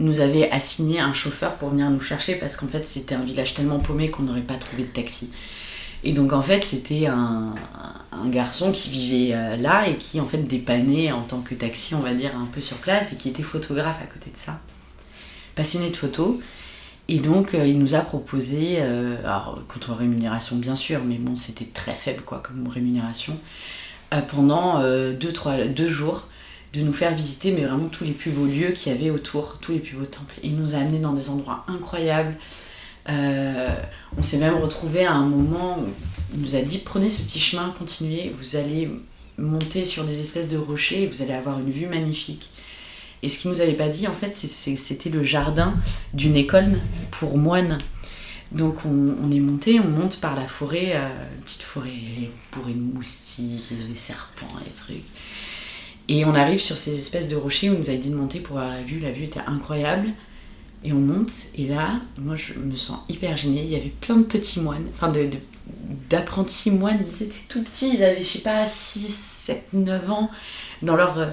[0.00, 3.54] nous avait assigné un chauffeur pour venir nous chercher parce qu'en fait c'était un village
[3.54, 5.30] tellement paumé qu'on n'aurait pas trouvé de taxi.
[6.04, 7.54] Et donc en fait c'était un,
[8.26, 12.00] garçon qui vivait euh, là et qui en fait dépannait en tant que taxi on
[12.00, 14.60] va dire un peu sur place et qui était photographe à côté de ça.
[15.54, 16.36] Passionné de photos.
[17.08, 21.36] Et donc euh, il nous a proposé, euh, alors contre rémunération bien sûr, mais bon
[21.36, 23.36] c'était très faible quoi comme rémunération,
[24.30, 26.29] pendant deux jours
[26.72, 29.58] de nous faire visiter mais vraiment tous les plus beaux lieux qu'il y avait autour,
[29.60, 30.34] tous les plus beaux temples.
[30.42, 32.36] Il nous a amenés dans des endroits incroyables.
[33.08, 33.74] Euh,
[34.16, 35.86] on s'est même retrouvé à un moment où
[36.34, 38.90] il nous a dit prenez ce petit chemin, continuez, vous allez
[39.36, 42.50] monter sur des espèces de rochers et vous allez avoir une vue magnifique.
[43.22, 45.74] Et ce qu'il nous avait pas dit en fait, c'était le jardin
[46.14, 46.78] d'une école
[47.10, 47.78] pour moines.
[48.52, 51.90] Donc on, on est monté, on monte par la forêt, euh, une petite forêt
[52.52, 55.04] bourrée de moustiques, des serpents, des trucs.
[56.10, 58.40] Et on arrive sur ces espèces de rochers où on nous avait dit de monter
[58.40, 58.98] pour voir la vue.
[58.98, 60.08] La vue était incroyable.
[60.82, 63.62] Et on monte, et là, moi je me sens hyper gênée.
[63.62, 65.12] Il y avait plein de petits moines, enfin
[66.10, 66.98] d'apprentis moines.
[67.06, 70.30] Ils étaient tout petits, ils avaient, je sais pas, 6, 7, 9 ans,
[70.82, 71.28] dans leur euh,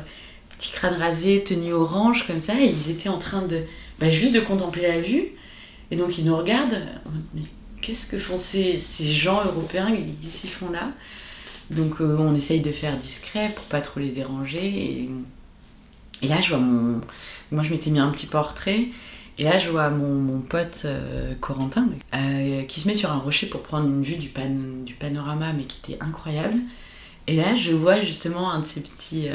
[0.55, 2.53] petit crâne rasé, tenue orange, comme ça.
[2.61, 3.63] Et ils étaient en train de,
[3.97, 5.29] bah, juste de contempler la vue.
[5.89, 6.83] Et donc ils nous regardent.
[7.33, 7.41] Mais
[7.81, 9.89] qu'est-ce que font ces, ces gens européens
[10.21, 10.91] qui s'y font là?
[11.69, 15.09] Donc euh, on essaye de faire discret pour pas trop les déranger.
[16.21, 17.01] Et, là, je vois mon.
[17.51, 18.87] Moi, je m'étais mis un petit portrait.
[19.39, 23.45] Et là, je vois mon, pote euh, Corentin euh, qui se met sur un rocher
[23.45, 26.57] pour prendre une vue du, panorama, mais qui était incroyable.
[27.27, 29.27] Et là, je vois justement un de ces petits,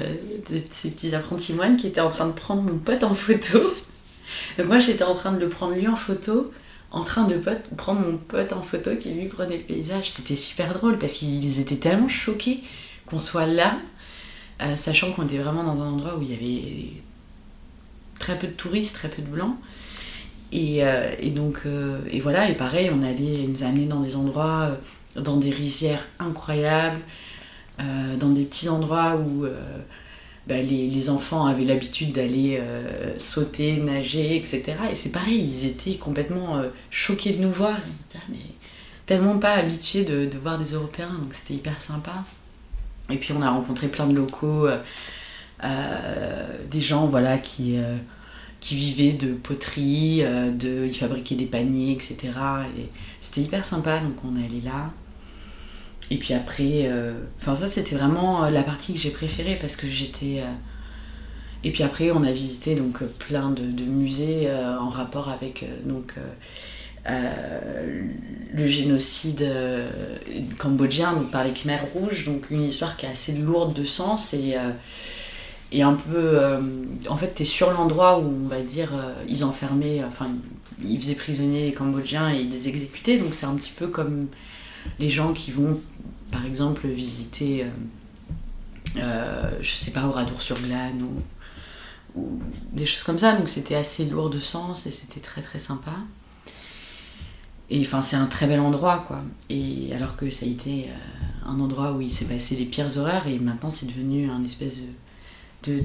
[0.50, 3.58] de apprentis moines qui était en train de prendre mon pote en photo.
[4.58, 6.52] Donc moi, j'étais en train de le prendre lui en photo,
[6.92, 7.40] en train de
[7.76, 10.10] prendre mon pote en photo qui lui prenait le paysage.
[10.10, 12.62] C'était super drôle parce qu'ils étaient tellement choqués
[13.06, 13.76] qu'on soit là,
[14.76, 17.02] sachant qu'on était vraiment dans un endroit où il y avait
[18.22, 19.56] très peu de touristes, très peu de blancs.
[20.52, 24.00] Et, euh, et, donc, euh, et voilà, et pareil, on allait, nous a amenés dans
[24.00, 24.76] des endroits,
[25.16, 27.00] euh, dans des rizières incroyables,
[28.20, 29.44] dans des petits endroits où
[30.46, 32.60] bah, les, enfants avaient l'habitude d'aller
[33.18, 34.62] sauter, nager, etc.
[34.90, 37.76] Et c'est pareil, ils étaient complètement choqués de nous voir.
[38.14, 38.18] Ah,
[39.06, 42.24] tellement pas habitués de, voir des Européens, donc c'était hyper sympa.
[43.10, 44.68] Et puis on a rencontré plein de locaux,
[45.62, 47.78] des gens voilà, qui
[48.62, 52.16] qui vivait de poterie, euh, de, il fabriquait des paniers, etc.
[52.78, 52.88] Et
[53.20, 54.92] c'était hyper sympa, donc on est allé là.
[56.12, 59.76] Et puis après, euh, enfin ça c'était vraiment euh, la partie que j'ai préférée parce
[59.76, 60.42] que j'étais.
[61.64, 66.16] Et puis après, on a visité donc plein de, musées en rapport avec donc
[67.06, 69.48] le génocide
[70.58, 74.34] cambodgien donc par les Khmers rouges, donc une histoire qui est assez lourde de sens
[74.34, 74.56] et
[75.72, 76.16] et un peu.
[76.16, 76.60] Euh,
[77.08, 80.28] en fait, tu es sur l'endroit où, on va dire, euh, ils enfermaient, enfin,
[80.84, 83.18] ils faisaient prisonniers les Cambodgiens et ils les exécutaient.
[83.18, 84.28] Donc, c'est un petit peu comme
[84.98, 85.80] les gens qui vont,
[86.30, 87.66] par exemple, visiter,
[88.96, 92.40] euh, je sais pas, Oradour-sur-Glane ou, ou,
[92.72, 93.36] des choses comme ça.
[93.36, 95.94] Donc, c'était assez lourd de sens et c'était très très sympa.
[97.70, 99.22] Et enfin, c'est un très bel endroit, quoi.
[99.48, 100.88] Et alors que ça a été
[101.46, 104.74] un endroit où il s'est passé les pires horreurs et maintenant c'est devenu un espèce
[105.64, 105.80] de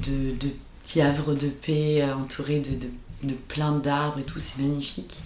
[0.88, 2.88] petits havres de paix euh, entourés de,
[3.28, 5.18] de, plein d'arbres et tout, c'est magnifique.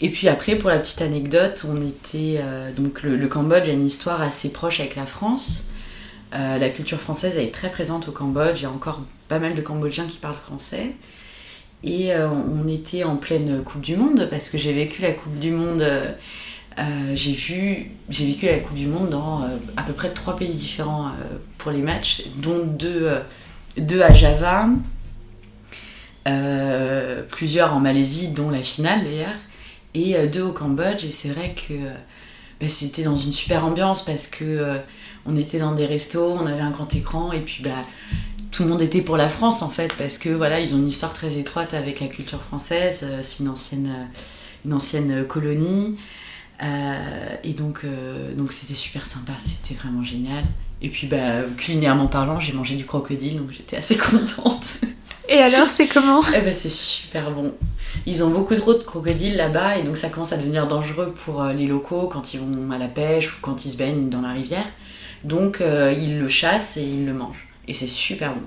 [0.00, 2.40] Et puis après, pour la petite anecdote, on était.
[2.40, 5.66] Euh, donc le, Cambodge a une histoire assez proche avec la France.
[6.34, 8.60] Euh, la culture française est très présente au Cambodge.
[8.60, 10.94] Il y a encore pas mal de Cambodgiens qui parlent français.
[11.84, 15.52] Et on était en pleine Coupe du Monde parce que j'ai vécu la Coupe du
[15.52, 15.84] Monde.
[17.14, 21.12] j'ai vu, j'ai vécu la Coupe du Monde dans à peu près trois pays différents
[21.58, 23.20] pour les matchs, dont deux, euh,
[23.76, 24.68] deux à Java,
[26.26, 29.36] euh, plusieurs en Malaisie, dont la finale d'ailleurs,
[29.94, 31.04] et euh, deux au Cambodge.
[31.04, 31.74] Et c'est vrai que
[32.60, 34.78] bah, c'était dans une super ambiance parce que
[35.26, 37.84] on était dans des restos, on avait un grand écran, et puis bah,
[38.50, 40.88] tout le monde était pour la France en fait, parce que voilà, ils ont une
[40.88, 44.08] histoire très étroite avec la culture française, c'est une ancienne,
[44.64, 45.98] une ancienne colonie.
[46.62, 47.84] et donc,
[48.36, 50.44] donc c'était super sympa, c'était vraiment génial.
[50.80, 54.78] Et puis, bah, culinairement parlant, j'ai mangé du crocodile, donc j'étais assez contente.
[55.28, 56.22] Et alors, c'est comment?
[56.34, 57.54] Eh ben, c'est super bon.
[58.06, 61.42] Ils ont beaucoup trop de crocodiles là-bas, et donc ça commence à devenir dangereux pour
[61.42, 64.22] euh, les locaux quand ils vont à la pêche ou quand ils se baignent dans
[64.22, 64.66] la rivière.
[65.24, 67.48] Donc, euh, ils le chassent et ils le mangent.
[67.66, 68.42] Et c'est super bon.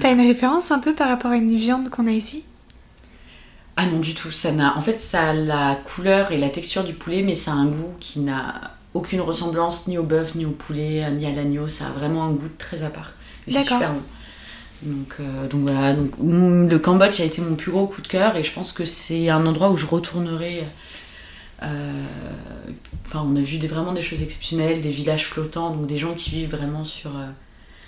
[0.00, 2.44] T'as une référence un peu par rapport à une viande qu'on a ici?
[3.76, 4.32] Ah non, du tout.
[4.32, 4.76] Ça n'a.
[4.78, 7.66] En fait, ça a la couleur et la texture du poulet, mais ça a un
[7.66, 11.68] goût qui n'a aucune ressemblance ni au bœuf, ni au poulet, ni à l'agneau.
[11.68, 13.12] Ça a vraiment un goût très à part.
[13.46, 14.00] C'est super bon.
[14.82, 18.08] Donc, euh, donc voilà, donc, mm, le Cambodge a été mon plus gros coup de
[18.08, 20.64] cœur et je pense que c'est un endroit où je retournerai.
[21.62, 22.02] Euh,
[23.06, 26.14] enfin, on a vu des, vraiment des choses exceptionnelles, des villages flottants, donc des gens
[26.14, 27.16] qui vivent vraiment sur.
[27.16, 27.26] Euh,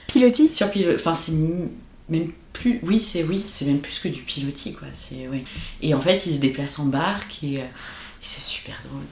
[0.06, 0.96] pilotis Sur pilotis.
[0.96, 1.32] Enfin, c'est
[2.08, 2.80] même plus.
[2.82, 4.88] Oui, c'est oui, c'est même plus que du pilotis, quoi.
[4.94, 5.44] C'est ouais.
[5.82, 7.60] Et en fait, ils se déplacent en barque et
[8.22, 9.02] c'est super drôle.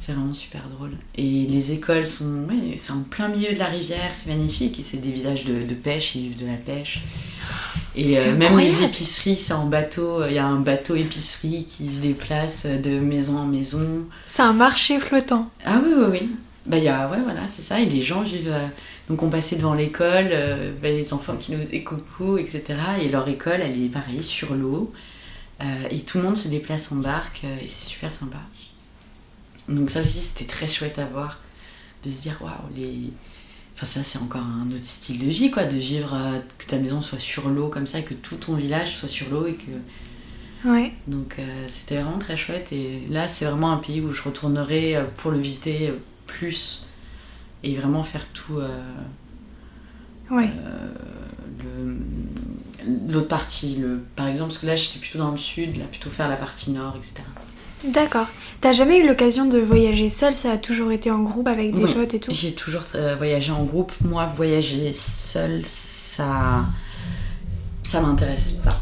[0.00, 0.92] C'est vraiment super drôle.
[1.16, 2.46] Et les écoles sont.
[2.48, 4.80] Ouais, c'est en plein milieu de la rivière, c'est magnifique.
[4.82, 7.02] C'est des villages de, pêche, ils vivent de la pêche.
[7.96, 10.26] Et euh, même les épiceries, c'est en bateau.
[10.26, 14.06] Il y a un bateau épicerie qui se déplace de maison en maison.
[14.26, 15.48] C'est un marché flottant.
[15.64, 16.30] Ah oui, oui, oui.
[16.66, 17.80] Bah, y a, ouais, voilà, c'est ça.
[17.80, 18.50] Et les gens vivent.
[18.52, 18.66] Euh,
[19.08, 22.62] donc, on passait devant l'école, euh, bah, les enfants qui nous faisaient coucou, etc.
[23.02, 24.92] Et leur école, elle est pareil, sur l'eau.
[25.90, 27.44] et tout le monde se déplace en barque.
[27.44, 28.38] et c'est super sympa.
[29.68, 31.40] Donc ça aussi c'était très chouette à voir,
[32.04, 33.10] de se dire waouh les...
[33.74, 36.78] Enfin ça c'est encore un autre style de vie quoi, de vivre, euh, que ta
[36.78, 40.68] maison soit sur l'eau comme ça, que tout ton village soit sur l'eau et que...
[40.68, 40.92] Ouais.
[41.06, 44.96] Donc euh, c'était vraiment très chouette et là c'est vraiment un pays où je retournerai
[44.96, 45.92] euh, pour le visiter
[46.26, 46.86] plus
[47.62, 48.60] et vraiment faire tout...
[50.30, 50.50] ouais.
[53.08, 54.04] L'autre partie, le...
[54.14, 56.70] par exemple, parce que là j'étais plutôt dans le sud, là plutôt faire la partie
[56.70, 57.22] nord, etc.
[57.84, 58.26] D'accord.
[58.60, 61.92] T'as jamais eu l'occasion de voyager seul Ça a toujours été en groupe avec des
[61.92, 62.32] potes et tout?
[62.32, 63.92] J'ai toujours euh, voyagé en groupe.
[64.00, 66.64] Moi, voyager seul, ça.
[67.82, 68.80] ça m'intéresse pas.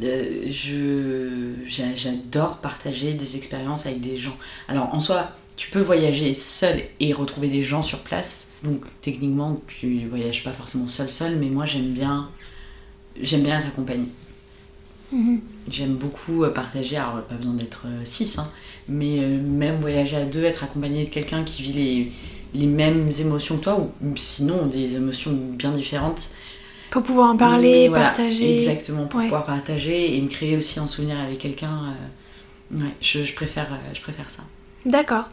[0.00, 4.36] je j'adore partager des expériences avec des gens.
[4.68, 8.52] Alors en soi, tu peux voyager seul et retrouver des gens sur place.
[8.62, 12.30] Donc techniquement, tu voyages pas forcément seul seul, mais moi j'aime bien
[13.20, 14.08] j'aime bien être accompagnée.
[15.12, 15.40] Mhm.
[15.70, 18.48] J'aime beaucoup euh, partager, alors pas besoin d'être 6, euh, hein,
[18.88, 22.12] mais euh, même voyager à deux, être accompagné de quelqu'un qui vit les,
[22.54, 26.30] les, mêmes émotions que toi, ou sinon des émotions bien différentes.
[26.90, 28.58] Pour pouvoir en parler, partager.
[28.58, 31.94] Exactement, pour pouvoir partager et me créer aussi un souvenir avec quelqu'un.
[32.72, 34.42] ouais, je, je, préfère, je préfère ça.
[34.86, 35.30] D'accord.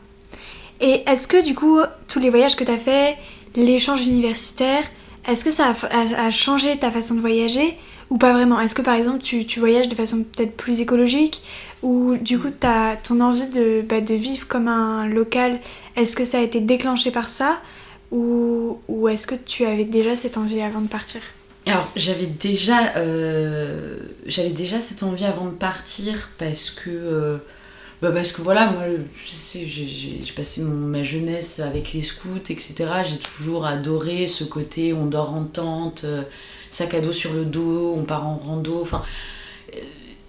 [0.82, 3.16] Et est-ce que du coup, tous les voyages que tu as fait,
[3.56, 4.84] l'échange universitaire,
[5.28, 7.78] est-ce que ça a, changé ta façon de voyager?
[8.10, 8.60] Ou pas vraiment.
[8.60, 11.42] Est-ce que par exemple tu, voyages de façon peut-être plus écologique
[11.84, 15.60] ou du coup as ton envie de, bah, de vivre comme un local,
[15.96, 17.62] est-ce que ça a été déclenché par ça
[18.12, 21.22] ou, ou est-ce que tu avais déjà cette envie avant de partir?
[21.68, 27.38] Alors j'avais déjà, euh, j'avais déjà cette envie avant de partir parce que euh,
[28.02, 28.84] bah parce que voilà, moi,
[29.26, 32.76] j'ai passé ma jeunesse avec les scouts, etc.
[33.10, 36.22] J'ai toujours adoré ce côté on dort en tente, euh,
[36.76, 38.82] sac à dos sur le dos, on part en rando.
[38.82, 39.04] Enfin,
[39.74, 39.80] euh,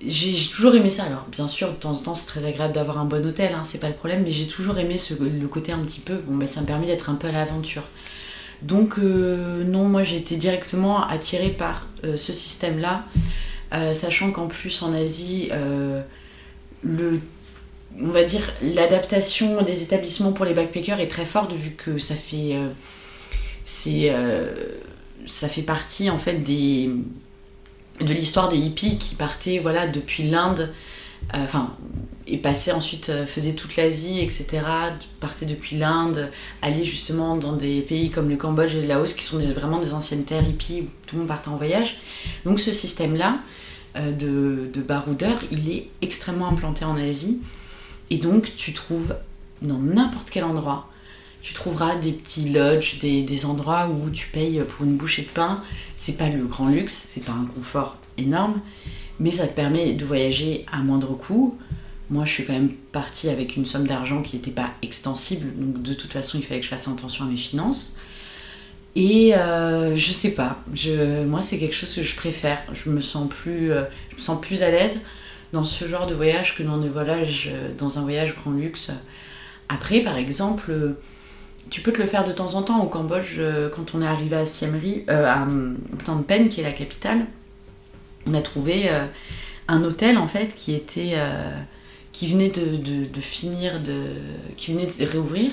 [0.06, 1.04] j'ai toujours aimé ça.
[1.04, 3.62] Alors, bien sûr, de temps en temps, c'est très agréable d'avoir un bon hôtel, hein,
[3.64, 6.18] c'est pas le problème, mais j'ai toujours aimé le côté un petit peu.
[6.26, 7.84] Bon, bah, ça me permet d'être un peu à l'aventure.
[8.62, 13.04] Donc, euh, non, moi, j'ai été directement attirée par ce système-là,
[13.92, 15.50] sachant qu'en plus, en Asie,
[16.82, 17.20] le
[18.00, 22.14] on va dire, l'adaptation des établissements pour les backpackers est très forte vu que ça
[22.14, 22.68] fait, euh,
[23.64, 24.52] c'est, euh,
[25.26, 26.92] ça fait partie en fait de
[28.00, 30.72] l'histoire des hippies qui partaient voilà, depuis l'Inde,
[31.34, 31.46] euh,
[32.26, 34.46] et passaient ensuite, faisaient toute l'Asie, etc.,
[35.20, 36.30] partaient depuis l'Inde,
[36.62, 39.92] allaient justement dans des pays comme le Cambodge et le Laos qui sont vraiment des
[39.92, 41.98] anciennes terres hippies où tout le monde partait en voyage.
[42.44, 43.38] Donc ce système-là,
[43.96, 47.40] de, de baroudeurs, il est extrêmement implanté en Asie
[48.10, 49.16] et donc, tu trouves
[49.62, 50.88] dans n'importe quel endroit,
[51.46, 55.62] tu trouveras des petits lodges, des, endroits où tu payes pour une bouchée de pain.
[55.94, 58.60] C'est pas le grand luxe, c'est pas un confort énorme,
[59.20, 61.56] mais ça te permet de voyager à moindre coût.
[62.10, 65.82] Moi, je suis quand même partie avec une somme d'argent qui n'était pas extensible, donc
[65.84, 67.94] de toute façon, il fallait que je fasse attention à mes finances.
[68.96, 72.58] Et euh, je sais pas, je, moi, c'est quelque chose que je préfère.
[72.72, 75.02] Je me sens plus, euh, je me sens plus à l'aise
[75.52, 78.90] dans ce genre de voyage que dans, des voyages, dans un voyage grand luxe.
[79.68, 80.96] Après, par exemple,
[81.70, 83.40] tu peux te le faire de temps en temps au Cambodge
[83.74, 85.46] quand on est arrivé à Siem euh, à
[86.04, 87.26] Phnom Penh, qui est la capitale.
[88.26, 89.06] On a trouvé euh,
[89.68, 91.50] un hôtel en fait qui était euh,
[92.12, 94.04] qui venait de, finir de
[94.56, 95.50] qui venait de réouvrir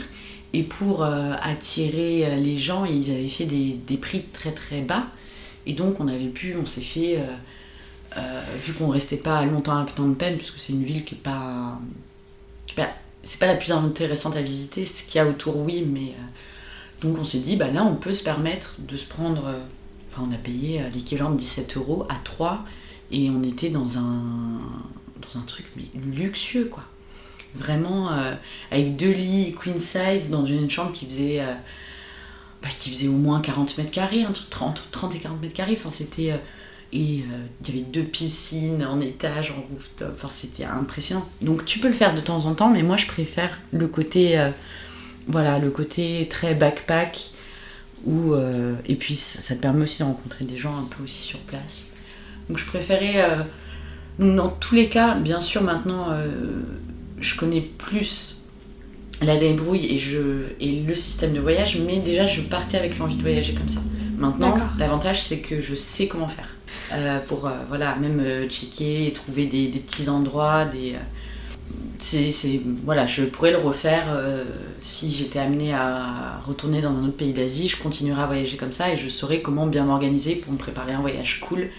[0.53, 5.07] et pour attirer les gens ils avaient fait des, des, prix très très bas
[5.65, 7.19] et donc on avait pu on s'est fait
[8.17, 11.17] euh, vu qu'on restait pas longtemps à Phnom Penh, puisque c'est une ville qui est
[11.17, 11.79] pas.
[13.23, 16.09] C'est pas la plus intéressante à visiter, ce qu'il y a autour, oui, mais.
[16.09, 16.23] Euh,
[17.01, 19.45] donc on s'est dit, bah là, on peut se permettre de se prendre.
[19.47, 19.59] Euh,
[20.11, 22.63] enfin, on a payé l'équivalent de 17 euros à 3
[23.11, 24.61] et on était dans un,
[25.21, 25.83] dans un truc mais
[26.15, 26.83] luxueux, quoi.
[27.55, 28.09] Vraiment,
[28.71, 31.39] avec deux lits queen size dans une chambre qui faisait.
[32.63, 35.77] Bah, qui faisait au moins 40 mètres carrés, entre 30, 30 et 40 mètres carrés.
[35.77, 36.33] Enfin, c'était
[36.93, 40.11] et euh, il y avait deux piscines en étage, en rooftop.
[40.15, 41.27] Enfin, c'était impressionnant.
[41.41, 44.39] Donc tu peux le faire de temps en temps, mais moi je préfère le côté,
[44.39, 44.51] euh,
[45.27, 47.31] voilà, le côté très backpack.
[48.05, 51.21] Où, euh, et puis ça, te permet aussi de rencontrer des gens un peu aussi
[51.21, 51.85] sur place.
[52.47, 53.25] Donc je préférais.
[54.19, 56.07] donc dans tous les cas, bien sûr, maintenant
[57.21, 58.49] je connais plus
[59.21, 60.19] la débrouille et, je,
[60.59, 63.79] et le système de voyage, mais déjà je partais avec l'envie de voyager comme ça.
[64.17, 66.49] Maintenant, l'avantage c'est que je sais comment faire.
[66.91, 70.95] Euh, pour euh, voilà, même euh, checker et trouver des, petits endroits, des.
[71.99, 74.05] c'est, voilà, je pourrais le refaire
[74.81, 77.69] si j'étais amenée à retourner dans un autre pays d'Asie.
[77.69, 80.93] Je continuerai à voyager comme ça et je saurais comment bien m'organiser pour me préparer
[80.93, 81.69] un voyage cool.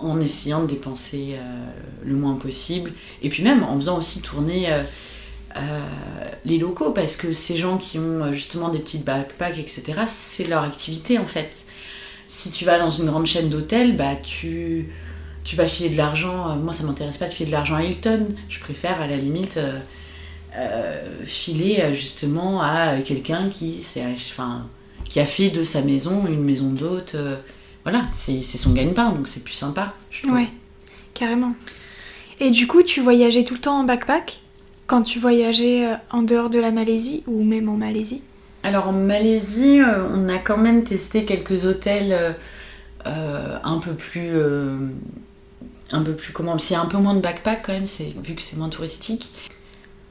[0.00, 1.36] En essayant de dépenser
[2.04, 2.92] le moins possible.
[3.22, 4.68] Et puis même en faisant aussi tourner
[6.44, 10.62] les locaux parce que ces gens qui ont justement des petites backpacks, etc., c'est leur
[10.62, 11.64] activité en fait
[12.28, 14.90] si tu vas dans une grande chaîne d'hôtels, bah tu,
[15.44, 16.50] tu vas filer de l'argent.
[16.50, 18.28] Euh, moi, ça m'intéresse pas de filer de l'argent à Hilton.
[18.48, 19.80] Je préfère à la limite euh,
[20.56, 23.82] euh, filer justement à quelqu'un qui,
[24.28, 24.68] enfin,
[25.04, 27.16] qui a fait de sa maison une maison d'hôte.
[27.82, 29.94] voilà, c'est son gagne-pain, donc c'est plus sympa.
[30.10, 30.48] Je ouais,
[31.14, 31.54] carrément.
[32.40, 34.40] Et du coup, tu voyageais tout le temps en backpack?
[34.86, 38.22] Quand tu voyageais en dehors de la Malaisie ou même en Malaisie?
[38.68, 42.32] Alors en Malaisie, euh, on a quand même testé quelques hôtels euh,
[43.06, 44.30] euh, un peu plus
[45.92, 48.42] un peu plus comment C'est un peu moins de backpack quand même, c'est vu que
[48.42, 49.32] c'est moins touristique.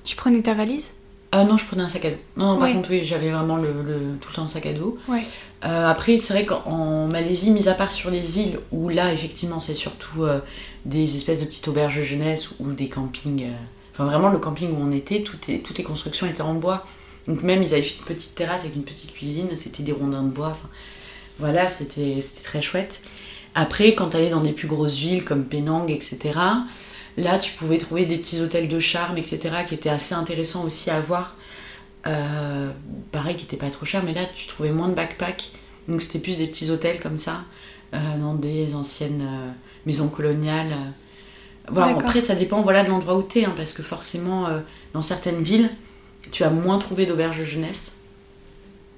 [0.03, 0.91] Tu prenais ta valise?
[1.31, 2.17] Ah non, je prenais un sac à dos.
[2.37, 4.97] Non, par contre, oui, j'avais vraiment le, le- tout le temps le sac à dos.
[5.09, 5.21] Ouais.
[5.65, 9.59] Euh, après, c'est vrai qu'en Malaisie, mis à part sur les îles, où là, effectivement,
[9.59, 10.39] c'est surtout euh,
[10.85, 13.47] des espèces de petites auberges de jeunesse ou des campings.
[13.93, 16.85] Enfin, vraiment, le camping où on était, toutes les constructions étaient en bois.
[17.27, 20.23] Donc, même, ils avaient fait une petite terrasse avec une petite cuisine, c'était des rondins
[20.23, 20.49] de bois.
[20.49, 20.69] Enfin,
[21.39, 23.01] voilà, c'était très chouette.
[23.53, 26.39] Après, quand t'allais dans des plus grosses villes comme Penang, etc.,
[27.17, 30.89] là, tu pouvais trouver des petits hôtels de charme, etc., qui étaient assez intéressants aussi
[30.89, 31.35] à voir.
[32.05, 32.71] Euh,
[33.11, 35.51] pareil, qui n'étaient pas trop chers, mais là, tu trouvais moins de backpack.
[35.87, 37.41] Donc, c'était plus des petits hôtels comme ça,
[37.93, 39.51] euh, dans des anciennes euh,
[39.85, 40.75] maisons coloniales.
[41.69, 44.47] Voilà, après, ça dépend voilà, de l'endroit où tu es, parce que forcément,
[44.93, 45.69] dans certaines villes,
[46.31, 47.97] tu vas moins trouver d'auberges jeunesse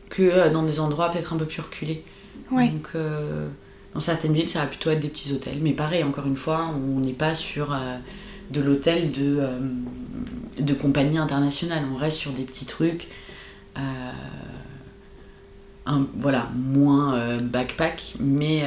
[0.09, 2.03] que euh, dans des endroits peut-être un peu plus reculés.
[2.51, 2.67] Ouais.
[2.69, 3.47] Donc, euh,
[3.93, 5.59] dans certaines villes, ça va plutôt être des petits hôtels.
[5.61, 7.97] Mais pareil, encore une fois, on n'est pas sur euh,
[8.51, 9.59] de l'hôtel de, euh,
[10.59, 11.83] de compagnie internationale.
[11.93, 13.07] On reste sur des petits trucs.
[15.85, 18.63] un- voilà, moins backpack, mais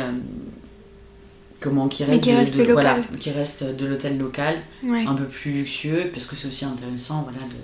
[1.61, 2.75] comment qui reste, qui de, reste de- local.
[3.05, 5.05] voilà, qui reste de l'hôtel local, Ouais.
[5.07, 7.39] un peu plus luxueux, parce que c'est aussi intéressant, voilà.
[7.39, 7.55] De...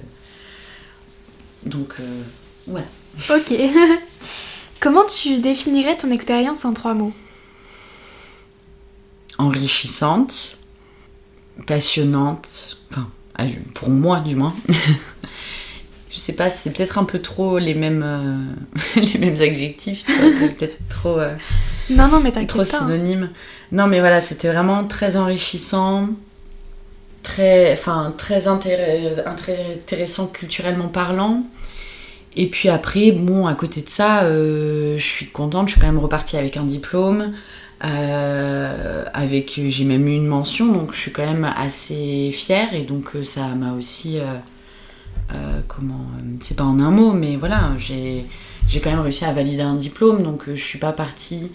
[1.65, 2.23] Donc, euh,
[2.67, 2.85] ouais.
[3.31, 3.53] Ok.
[4.81, 7.13] Comment tu définirais ton expérience en trois mots?
[9.39, 10.59] Enrichissante,
[11.67, 13.45] passionnante, enfin, ah,
[13.75, 14.55] pour moi du moins.
[16.11, 18.37] je sais pas, c'est peut-être un peu trop les mêmes, euh,
[19.01, 21.35] les mêmes adjectifs, c'est peut-être trop, euh,
[21.91, 22.63] Non, non, mais trop pas.
[22.63, 22.65] hein.
[22.65, 23.31] synonyme.
[23.71, 26.09] Non, mais voilà, c'était vraiment très enrichissant,
[27.23, 27.77] très,
[29.27, 31.43] intéressant culturellement parlant.
[32.37, 35.89] Et puis après, bon, à côté de ça, euh, je suis contente, je suis quand
[35.89, 37.33] même repartie avec un diplôme.
[37.85, 42.83] euh, avec j'ai même eu une mention donc je suis quand même assez fière et
[42.83, 44.19] donc euh, ça m'a aussi
[45.69, 46.07] comment
[46.43, 48.25] c'est pas en un mot mais voilà j'ai
[48.69, 51.53] j'ai quand même réussi à valider un diplôme donc je suis pas partie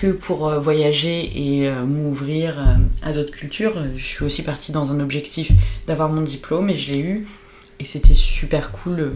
[0.00, 4.72] que pour euh, voyager et euh, m'ouvrir euh, à d'autres cultures je suis aussi partie
[4.72, 5.50] dans un objectif
[5.86, 7.26] d'avoir mon diplôme et je l'ai eu
[7.80, 9.12] et c'était super cool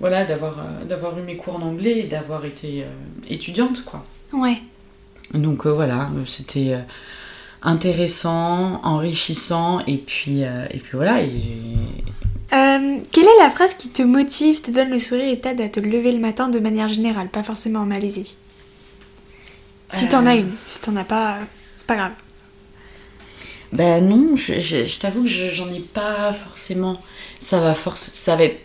[0.00, 0.56] voilà d'avoir
[0.88, 2.84] d'avoir eu mes cours en anglais et d'avoir été
[3.28, 4.58] étudiante quoi Ouais.
[5.32, 6.76] donc voilà, c'était
[7.62, 11.22] intéressant, enrichissant, et puis, et puis voilà.
[11.22, 11.30] et-
[12.52, 15.68] Euh, quelle est la phrase qui te motive, te donne le sourire et t'aide à
[15.68, 18.36] te lever le matin de manière générale, pas forcément en Malaisie
[19.94, 21.44] Si t'en as une, si t'en as pas, euh,
[21.76, 22.12] c'est pas grave.
[23.72, 27.00] Ben non, je, t'avoue que je- j'en ai pas forcément.
[27.40, 28.60] Ça va, ça va être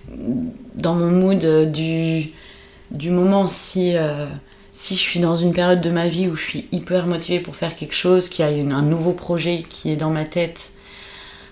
[0.76, 2.32] dans mon mood euh, du,
[2.92, 4.28] du moment si, euh,
[4.72, 7.56] si je suis dans une période de ma vie où je suis hyper motivée pour
[7.56, 10.74] faire quelque chose, qu'il y a un nouveau projet qui est dans ma tête,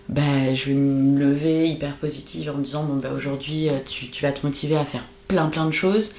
[0.10, 4.24] ben, je vais me lever hyper positive en me disant bon ben aujourd'hui tu, tu
[4.24, 6.14] vas te motiver à faire plein plein de choses.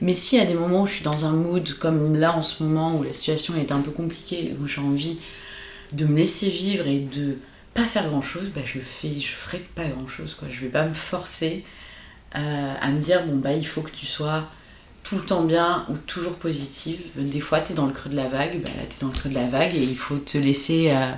[0.00, 2.62] Mais y a des moments où je suis dans un mood comme là en ce
[2.62, 5.18] moment où la situation est un peu compliquée, où j'ai envie
[5.92, 7.38] de me laisser vivre et de
[7.74, 10.48] pas faire grand chose, bah je fais, je ferai pas grand chose quoi.
[10.50, 11.64] Je vais pas me forcer
[12.34, 14.44] euh, à me dire bon bah il faut que tu sois
[15.02, 17.00] tout le temps bien ou toujours positive.
[17.16, 19.34] Des fois t'es dans le creux de la vague, bah t'es dans le creux de
[19.34, 21.12] la vague et il faut te laisser euh,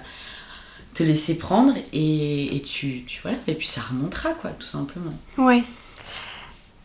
[0.95, 5.14] te laisser prendre et, et tu, tu voilà et puis ça remontera quoi tout simplement.
[5.37, 5.62] Ouais.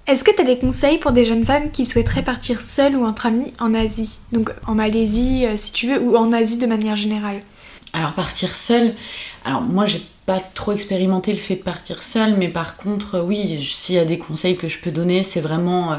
[0.05, 3.25] Est-ce que t'as des conseils pour des jeunes femmes qui souhaiteraient partir seules ou entre
[3.25, 4.19] amis en Asie?
[4.33, 7.41] Donc en Malaisie, euh, si tu veux, ou en Asie de manière générale?
[7.93, 8.95] Alors partir seule,
[9.45, 13.23] alors moi j'ai pas trop expérimenté le fait de partir seule, mais par contre euh,
[13.23, 15.97] oui, s'il y a des conseils que je peux donner, c'est vraiment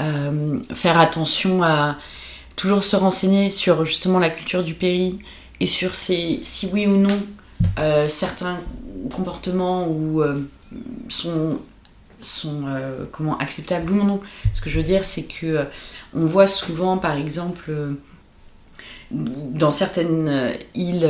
[0.00, 1.98] euh, faire attention à
[2.56, 5.20] toujours se renseigner sur justement la culture du pays
[5.60, 7.20] et sur ces, si oui ou non
[8.08, 8.58] certains
[9.14, 10.22] comportements ou
[11.08, 11.58] sont
[12.24, 14.20] sont euh, comment acceptables ou non.
[14.52, 15.64] Ce que je veux dire, c'est que euh,
[16.14, 17.94] on voit souvent, par exemple, euh,
[19.10, 21.08] dans certaines îles,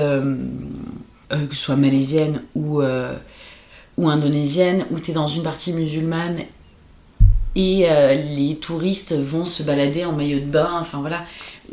[1.30, 6.40] que ce soit malaisiennes ou, ou indonésiennes, où tu es dans une partie musulmane
[7.54, 7.86] et
[8.36, 11.22] les touristes vont se balader en maillot de bain, enfin voilà.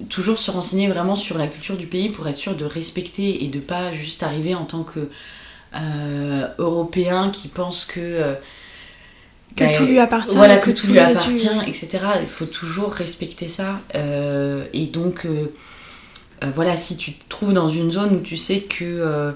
[0.08, 3.48] Toujours se renseigner vraiment sur la culture du pays pour être sûr de respecter et
[3.48, 5.10] de pas juste arriver en tant que
[6.60, 8.38] européen qui pense que
[9.56, 10.36] Que bah, tout lui appartient.
[10.36, 11.00] voilà que, tout lui dû.
[11.00, 11.90] appartient etc
[12.22, 15.54] il faut toujours respecter ça Euh, et donc euh,
[16.44, 19.34] euh, voilà si tu te trouves dans une zone où tu sais que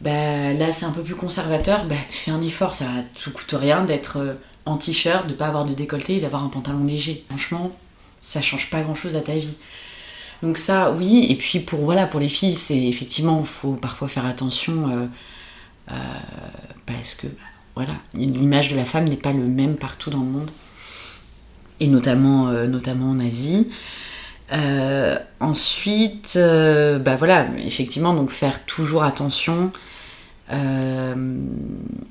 [0.00, 3.84] bah, là c'est un peu plus conservateur bah, fais un effort ça te coûte rien
[3.84, 4.36] d'être
[4.66, 7.70] en t-shirt de pas avoir de décolleté et d'avoir un pantalon léger franchement
[8.20, 9.56] ça change pas grand chose à ta vie
[10.42, 11.26] Donc ça, oui.
[11.28, 15.08] Et puis pour voilà, pour les filles, c'est effectivement, faut parfois faire attention
[16.86, 17.26] parce que
[17.74, 20.50] voilà, l'image de la femme n'est pas le même partout dans le monde,
[21.80, 23.68] et notamment, notamment en Asie.
[25.40, 29.72] ensuite, bah voilà, effectivement, donc faire toujours attention
[30.52, 31.14] euh,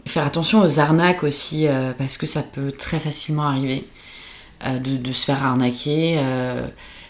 [0.08, 3.88] faire attention aux arnaques aussi, euh, parce que ça peut très facilement arriver
[4.66, 6.20] euh, de, se faire arnaquer.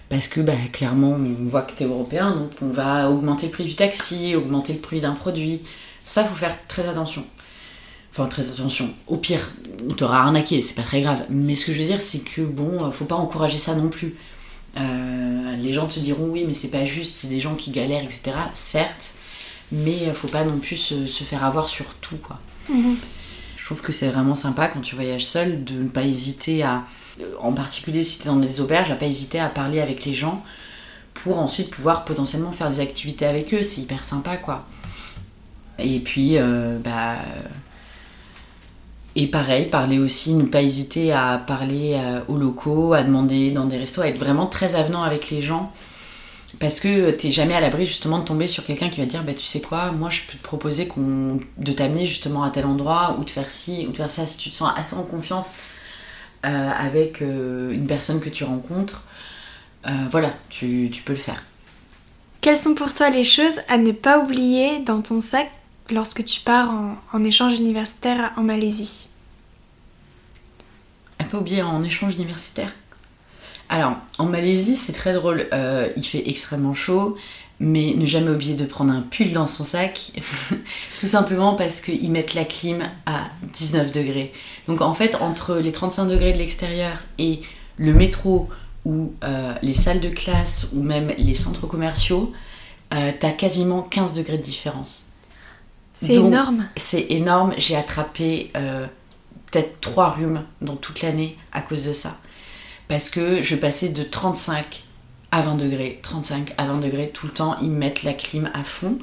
[0.10, 3.52] parce que bah, clairement, on voit que tu es européen, donc on va augmenter le
[3.52, 5.62] prix du taxi, augmenter le prix d'un produit.
[6.04, 7.24] Ça, faut faire très attention.
[8.12, 8.94] Enfin, très attention.
[9.08, 9.48] Au pire,
[9.90, 11.26] on t'aura arnaqué, c'est pas très grave.
[11.30, 14.16] Mais ce que je veux dire, c'est que bon, faut pas encourager ça non plus.
[14.76, 18.32] les gens te diront oui, mais c'est pas juste, c'est des gens qui galèrent, etc.
[18.54, 19.14] Certes,
[19.72, 22.40] mais euh, faut pas non plus se, faire avoir sur tout quoi.
[22.70, 22.98] Mhm.
[23.58, 26.84] Je trouve que c'est vraiment sympa quand tu voyages seul de ne pas hésiter à,
[27.22, 30.06] euh, en particulier si tu es dans des auberges, à pas hésiter à parler avec
[30.06, 30.44] les gens
[31.14, 34.66] pour ensuite pouvoir potentiellement faire des activités avec eux, c'est hyper sympa quoi.
[35.80, 37.18] Et puis euh, bah
[39.16, 43.78] et pareil, parler aussi, ne pas hésiter à parler aux locaux, à demander dans des
[43.78, 45.72] restos, à être vraiment très avenant avec les gens.
[46.60, 49.34] Parce que t'es jamais à l'abri justement de tomber sur quelqu'un qui va dire bah
[49.34, 50.88] tu sais quoi moi je peux te proposer
[51.58, 54.38] de t'amener justement à tel endroit ou de faire ci ou de faire ça si
[54.38, 55.56] tu te sens assez en confiance
[56.46, 59.06] euh, avec euh, une personne que tu rencontres
[59.88, 61.42] euh, voilà tu, peux le faire.
[62.42, 65.50] Quelles sont pour toi les choses à ne pas oublier dans ton sac
[65.92, 66.74] lorsque tu pars
[67.14, 69.08] en, échange universitaire en Malaisie
[71.20, 72.72] à pas oublier en échange universitaire
[73.74, 75.48] alors, en Malaisie, c'est très drôle.
[75.54, 77.16] Euh, il fait extrêmement chaud,
[77.62, 80.12] mais ne jamais oublier de prendre un pull dans son sac,
[81.00, 84.34] tout simplement parce qu'ils mettent la clim à 19 degrés.
[84.68, 87.40] Donc en fait, entre les 35 degrés de l'extérieur et
[87.78, 88.50] le métro
[88.84, 92.34] ou euh, les salles de classe ou même les centres commerciaux,
[92.94, 95.11] euh, t'as quasiment 15 degrés de différence.
[96.06, 96.68] C'est énorme.
[96.76, 97.54] C'est énorme.
[97.58, 102.18] J'ai attrapé peut-être 3 rhumes dans toute l'année à cause de ça
[102.92, 104.84] parce que je passais de 35
[105.32, 108.66] à 20 degrés, 35 à 20 degrés tout le temps, ils mettent la clim à
[108.66, 109.00] fond.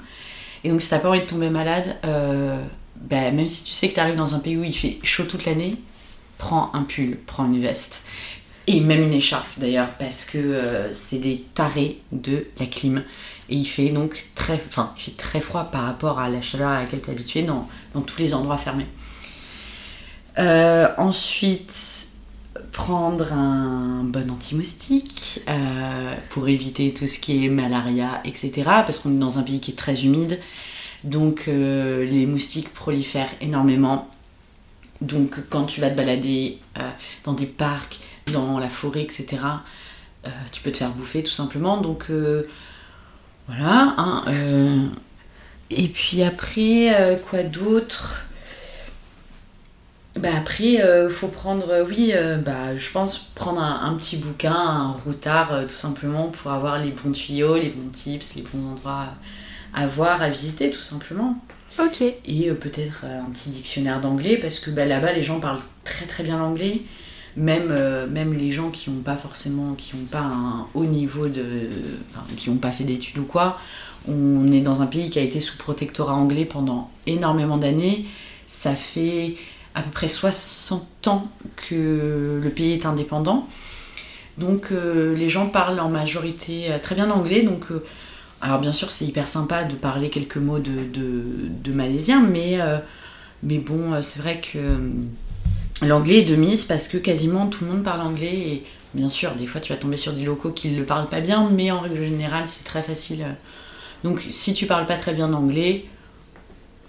[0.62, 2.62] Et donc si t'as pas envie de tomber malade, euh,
[2.96, 5.24] bah, même si tu sais que tu arrives dans un pays où il fait chaud
[5.24, 5.76] toute l'année,
[6.36, 8.02] prends un pull, prends une veste.
[8.66, 13.02] Et même une écharpe d'ailleurs, parce que euh, c'est des tarés de la clim.
[13.50, 16.68] Et il fait donc très, enfin, il fait très froid par rapport à la chaleur
[16.68, 18.86] à laquelle tu es habitué dans, dans tous les endroits fermés.
[20.38, 22.08] Euh, ensuite,
[22.72, 28.52] prendre un bon anti-moustique euh, pour éviter tout ce qui est malaria, etc.
[28.64, 30.38] Parce qu'on est dans un pays qui est très humide,
[31.04, 34.08] donc euh, les moustiques prolifèrent énormément.
[35.00, 36.82] Donc quand tu vas te balader euh,
[37.24, 37.98] dans des parcs,
[38.32, 39.26] dans la forêt, etc.,
[40.52, 41.78] tu peux te faire bouffer tout simplement.
[41.78, 42.10] Donc
[43.48, 43.94] voilà.
[43.98, 44.24] Hein,
[45.70, 48.22] et puis après, quoi d'autre?
[50.18, 54.16] Bah après, il euh, faut prendre, euh, oui, euh, bah, je pense prendre un, petit
[54.16, 58.72] bouquin, un routard, tout simplement, pour avoir les bons tuyaux, les bons tips, les bons
[58.72, 59.06] endroits
[59.74, 61.36] à voir, à visiter, tout simplement.
[61.78, 62.02] Ok.
[62.02, 66.24] Et peut-être un petit dictionnaire d'anglais, parce que bah, là-bas, les gens parlent très très
[66.24, 66.82] bien l'anglais.
[67.38, 67.72] Même,
[68.10, 71.44] même les gens qui n'ont pas forcément, qui n'ont pas un haut niveau de.
[72.36, 73.58] Qui n'ont pas fait d'études ou quoi.
[74.08, 78.06] On est dans un pays qui a été sous protectorat anglais pendant énormément d'années.
[78.46, 79.36] Ça fait
[79.74, 81.28] à peu près 60 ans
[81.68, 83.48] que le pays est indépendant.
[84.38, 87.42] Donc euh, les gens parlent en majorité euh, très bien anglais.
[87.42, 87.84] Donc, euh,
[88.40, 92.58] alors bien sûr c'est hyper sympa de parler quelques mots de, de, malaisien, mais,
[93.42, 94.58] mais bon c'est vrai que
[95.82, 98.34] l'anglais est de mise parce que quasiment tout le monde parle anglais.
[98.34, 98.64] Et
[98.94, 101.20] bien sûr des fois tu vas tomber sur des locaux qui ne le parlent pas
[101.20, 103.26] bien, mais en règle générale c'est très facile.
[104.04, 105.84] Donc si tu parles pas très bien anglais,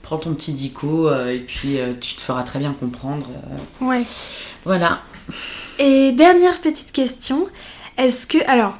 [0.01, 3.27] prends ton petit dico euh, et puis euh, tu te feras très bien comprendre.
[3.81, 3.85] Euh.
[3.85, 4.03] ouais.
[4.65, 5.01] Voilà.
[5.77, 7.47] Et dernière petite question,
[7.97, 8.77] est-ce que alors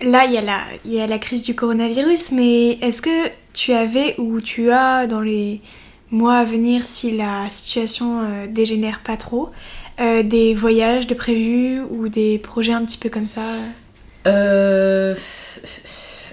[0.00, 3.30] là il y a la il y a la crise du coronavirus, mais est-ce que
[3.52, 5.60] tu avais ou tu as dans les
[6.10, 9.50] mois à venir si la situation dégénère pas trop
[9.98, 13.42] des voyages de prévus ou des projets un petit peu comme ça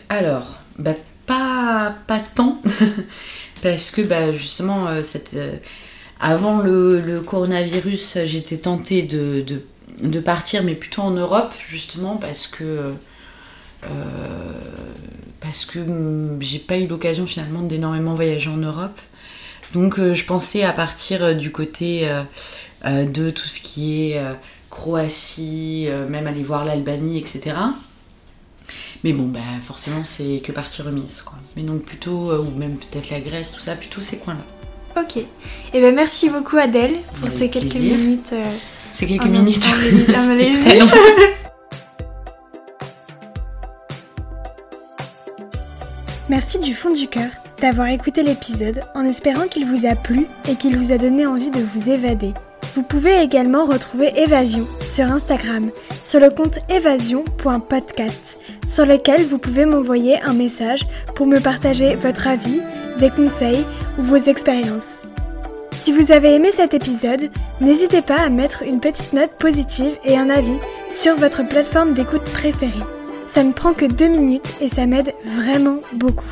[0.09, 0.95] Alors, bah,
[1.25, 2.61] pas, pas tant.
[3.63, 5.01] parce que bah, justement, euh,
[5.35, 5.55] euh,
[6.19, 12.93] avant le, coronavirus, j'étais tentée de, partir, mais plutôt en Europe, justement, parce que,
[13.83, 13.87] euh,
[15.39, 18.99] parce que mm, j'ai pas eu l'occasion finalement d'énormément voyager en Europe.
[19.73, 22.07] Donc je pensais à partir du côté
[22.85, 24.21] de tout ce qui est
[24.69, 27.55] Croatie, même aller voir l'Albanie, etc.
[29.03, 31.37] Mais bon, bah forcément, c'est que partie remise, quoi.
[31.57, 35.01] Mais donc plutôt, euh, ou même peut-être la Grèce, tout ça, plutôt ces coins-là.
[35.01, 35.17] Ok.
[35.17, 35.27] Et
[35.73, 37.97] eh ben merci beaucoup Adèle pour Avec ces quelques plaisir.
[37.97, 38.29] minutes.
[38.31, 38.55] euh,
[38.93, 39.65] C'est quelques en- minutes.
[40.15, 40.63] en Malaisie.
[40.63, 40.87] très long.
[46.29, 47.29] Merci du fond du cœur
[47.63, 51.49] d'avoir écouté l'épisode en espérant qu'il vous a plu et qu'il vous a donné envie
[51.49, 52.33] de vous évader.
[52.75, 58.37] Vous pouvez également retrouver Évasion sur Instagram, sur le compte évasion.podcast,
[58.67, 60.85] sur lequel vous pouvez m'envoyer un message
[61.15, 62.59] pour me partager votre avis,
[62.99, 63.63] des conseils
[63.97, 65.03] ou vos expériences.
[65.71, 67.29] Si vous avez aimé cet épisode,
[67.61, 70.59] n'hésitez pas à mettre une petite note positive et un avis
[70.89, 72.83] sur votre plateforme d'écoute préférée.
[73.27, 76.25] Ça ne prend que deux minutes et ça m'aide vraiment beaucoup.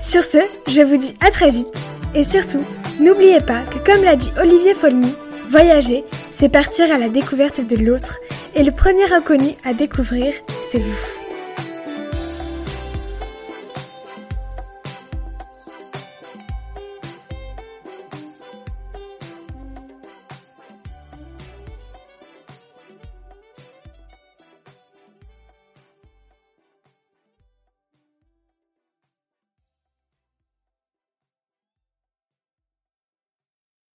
[0.00, 0.38] Sur ce,
[0.68, 2.64] je vous dis à très vite et surtout,
[3.00, 5.12] n'oubliez pas que comme l'a dit Olivier Folmy,
[5.50, 8.18] voyager, c'est partir à la découverte de l'autre
[8.54, 10.32] et le premier inconnu à découvrir,
[10.62, 11.17] c'est vous.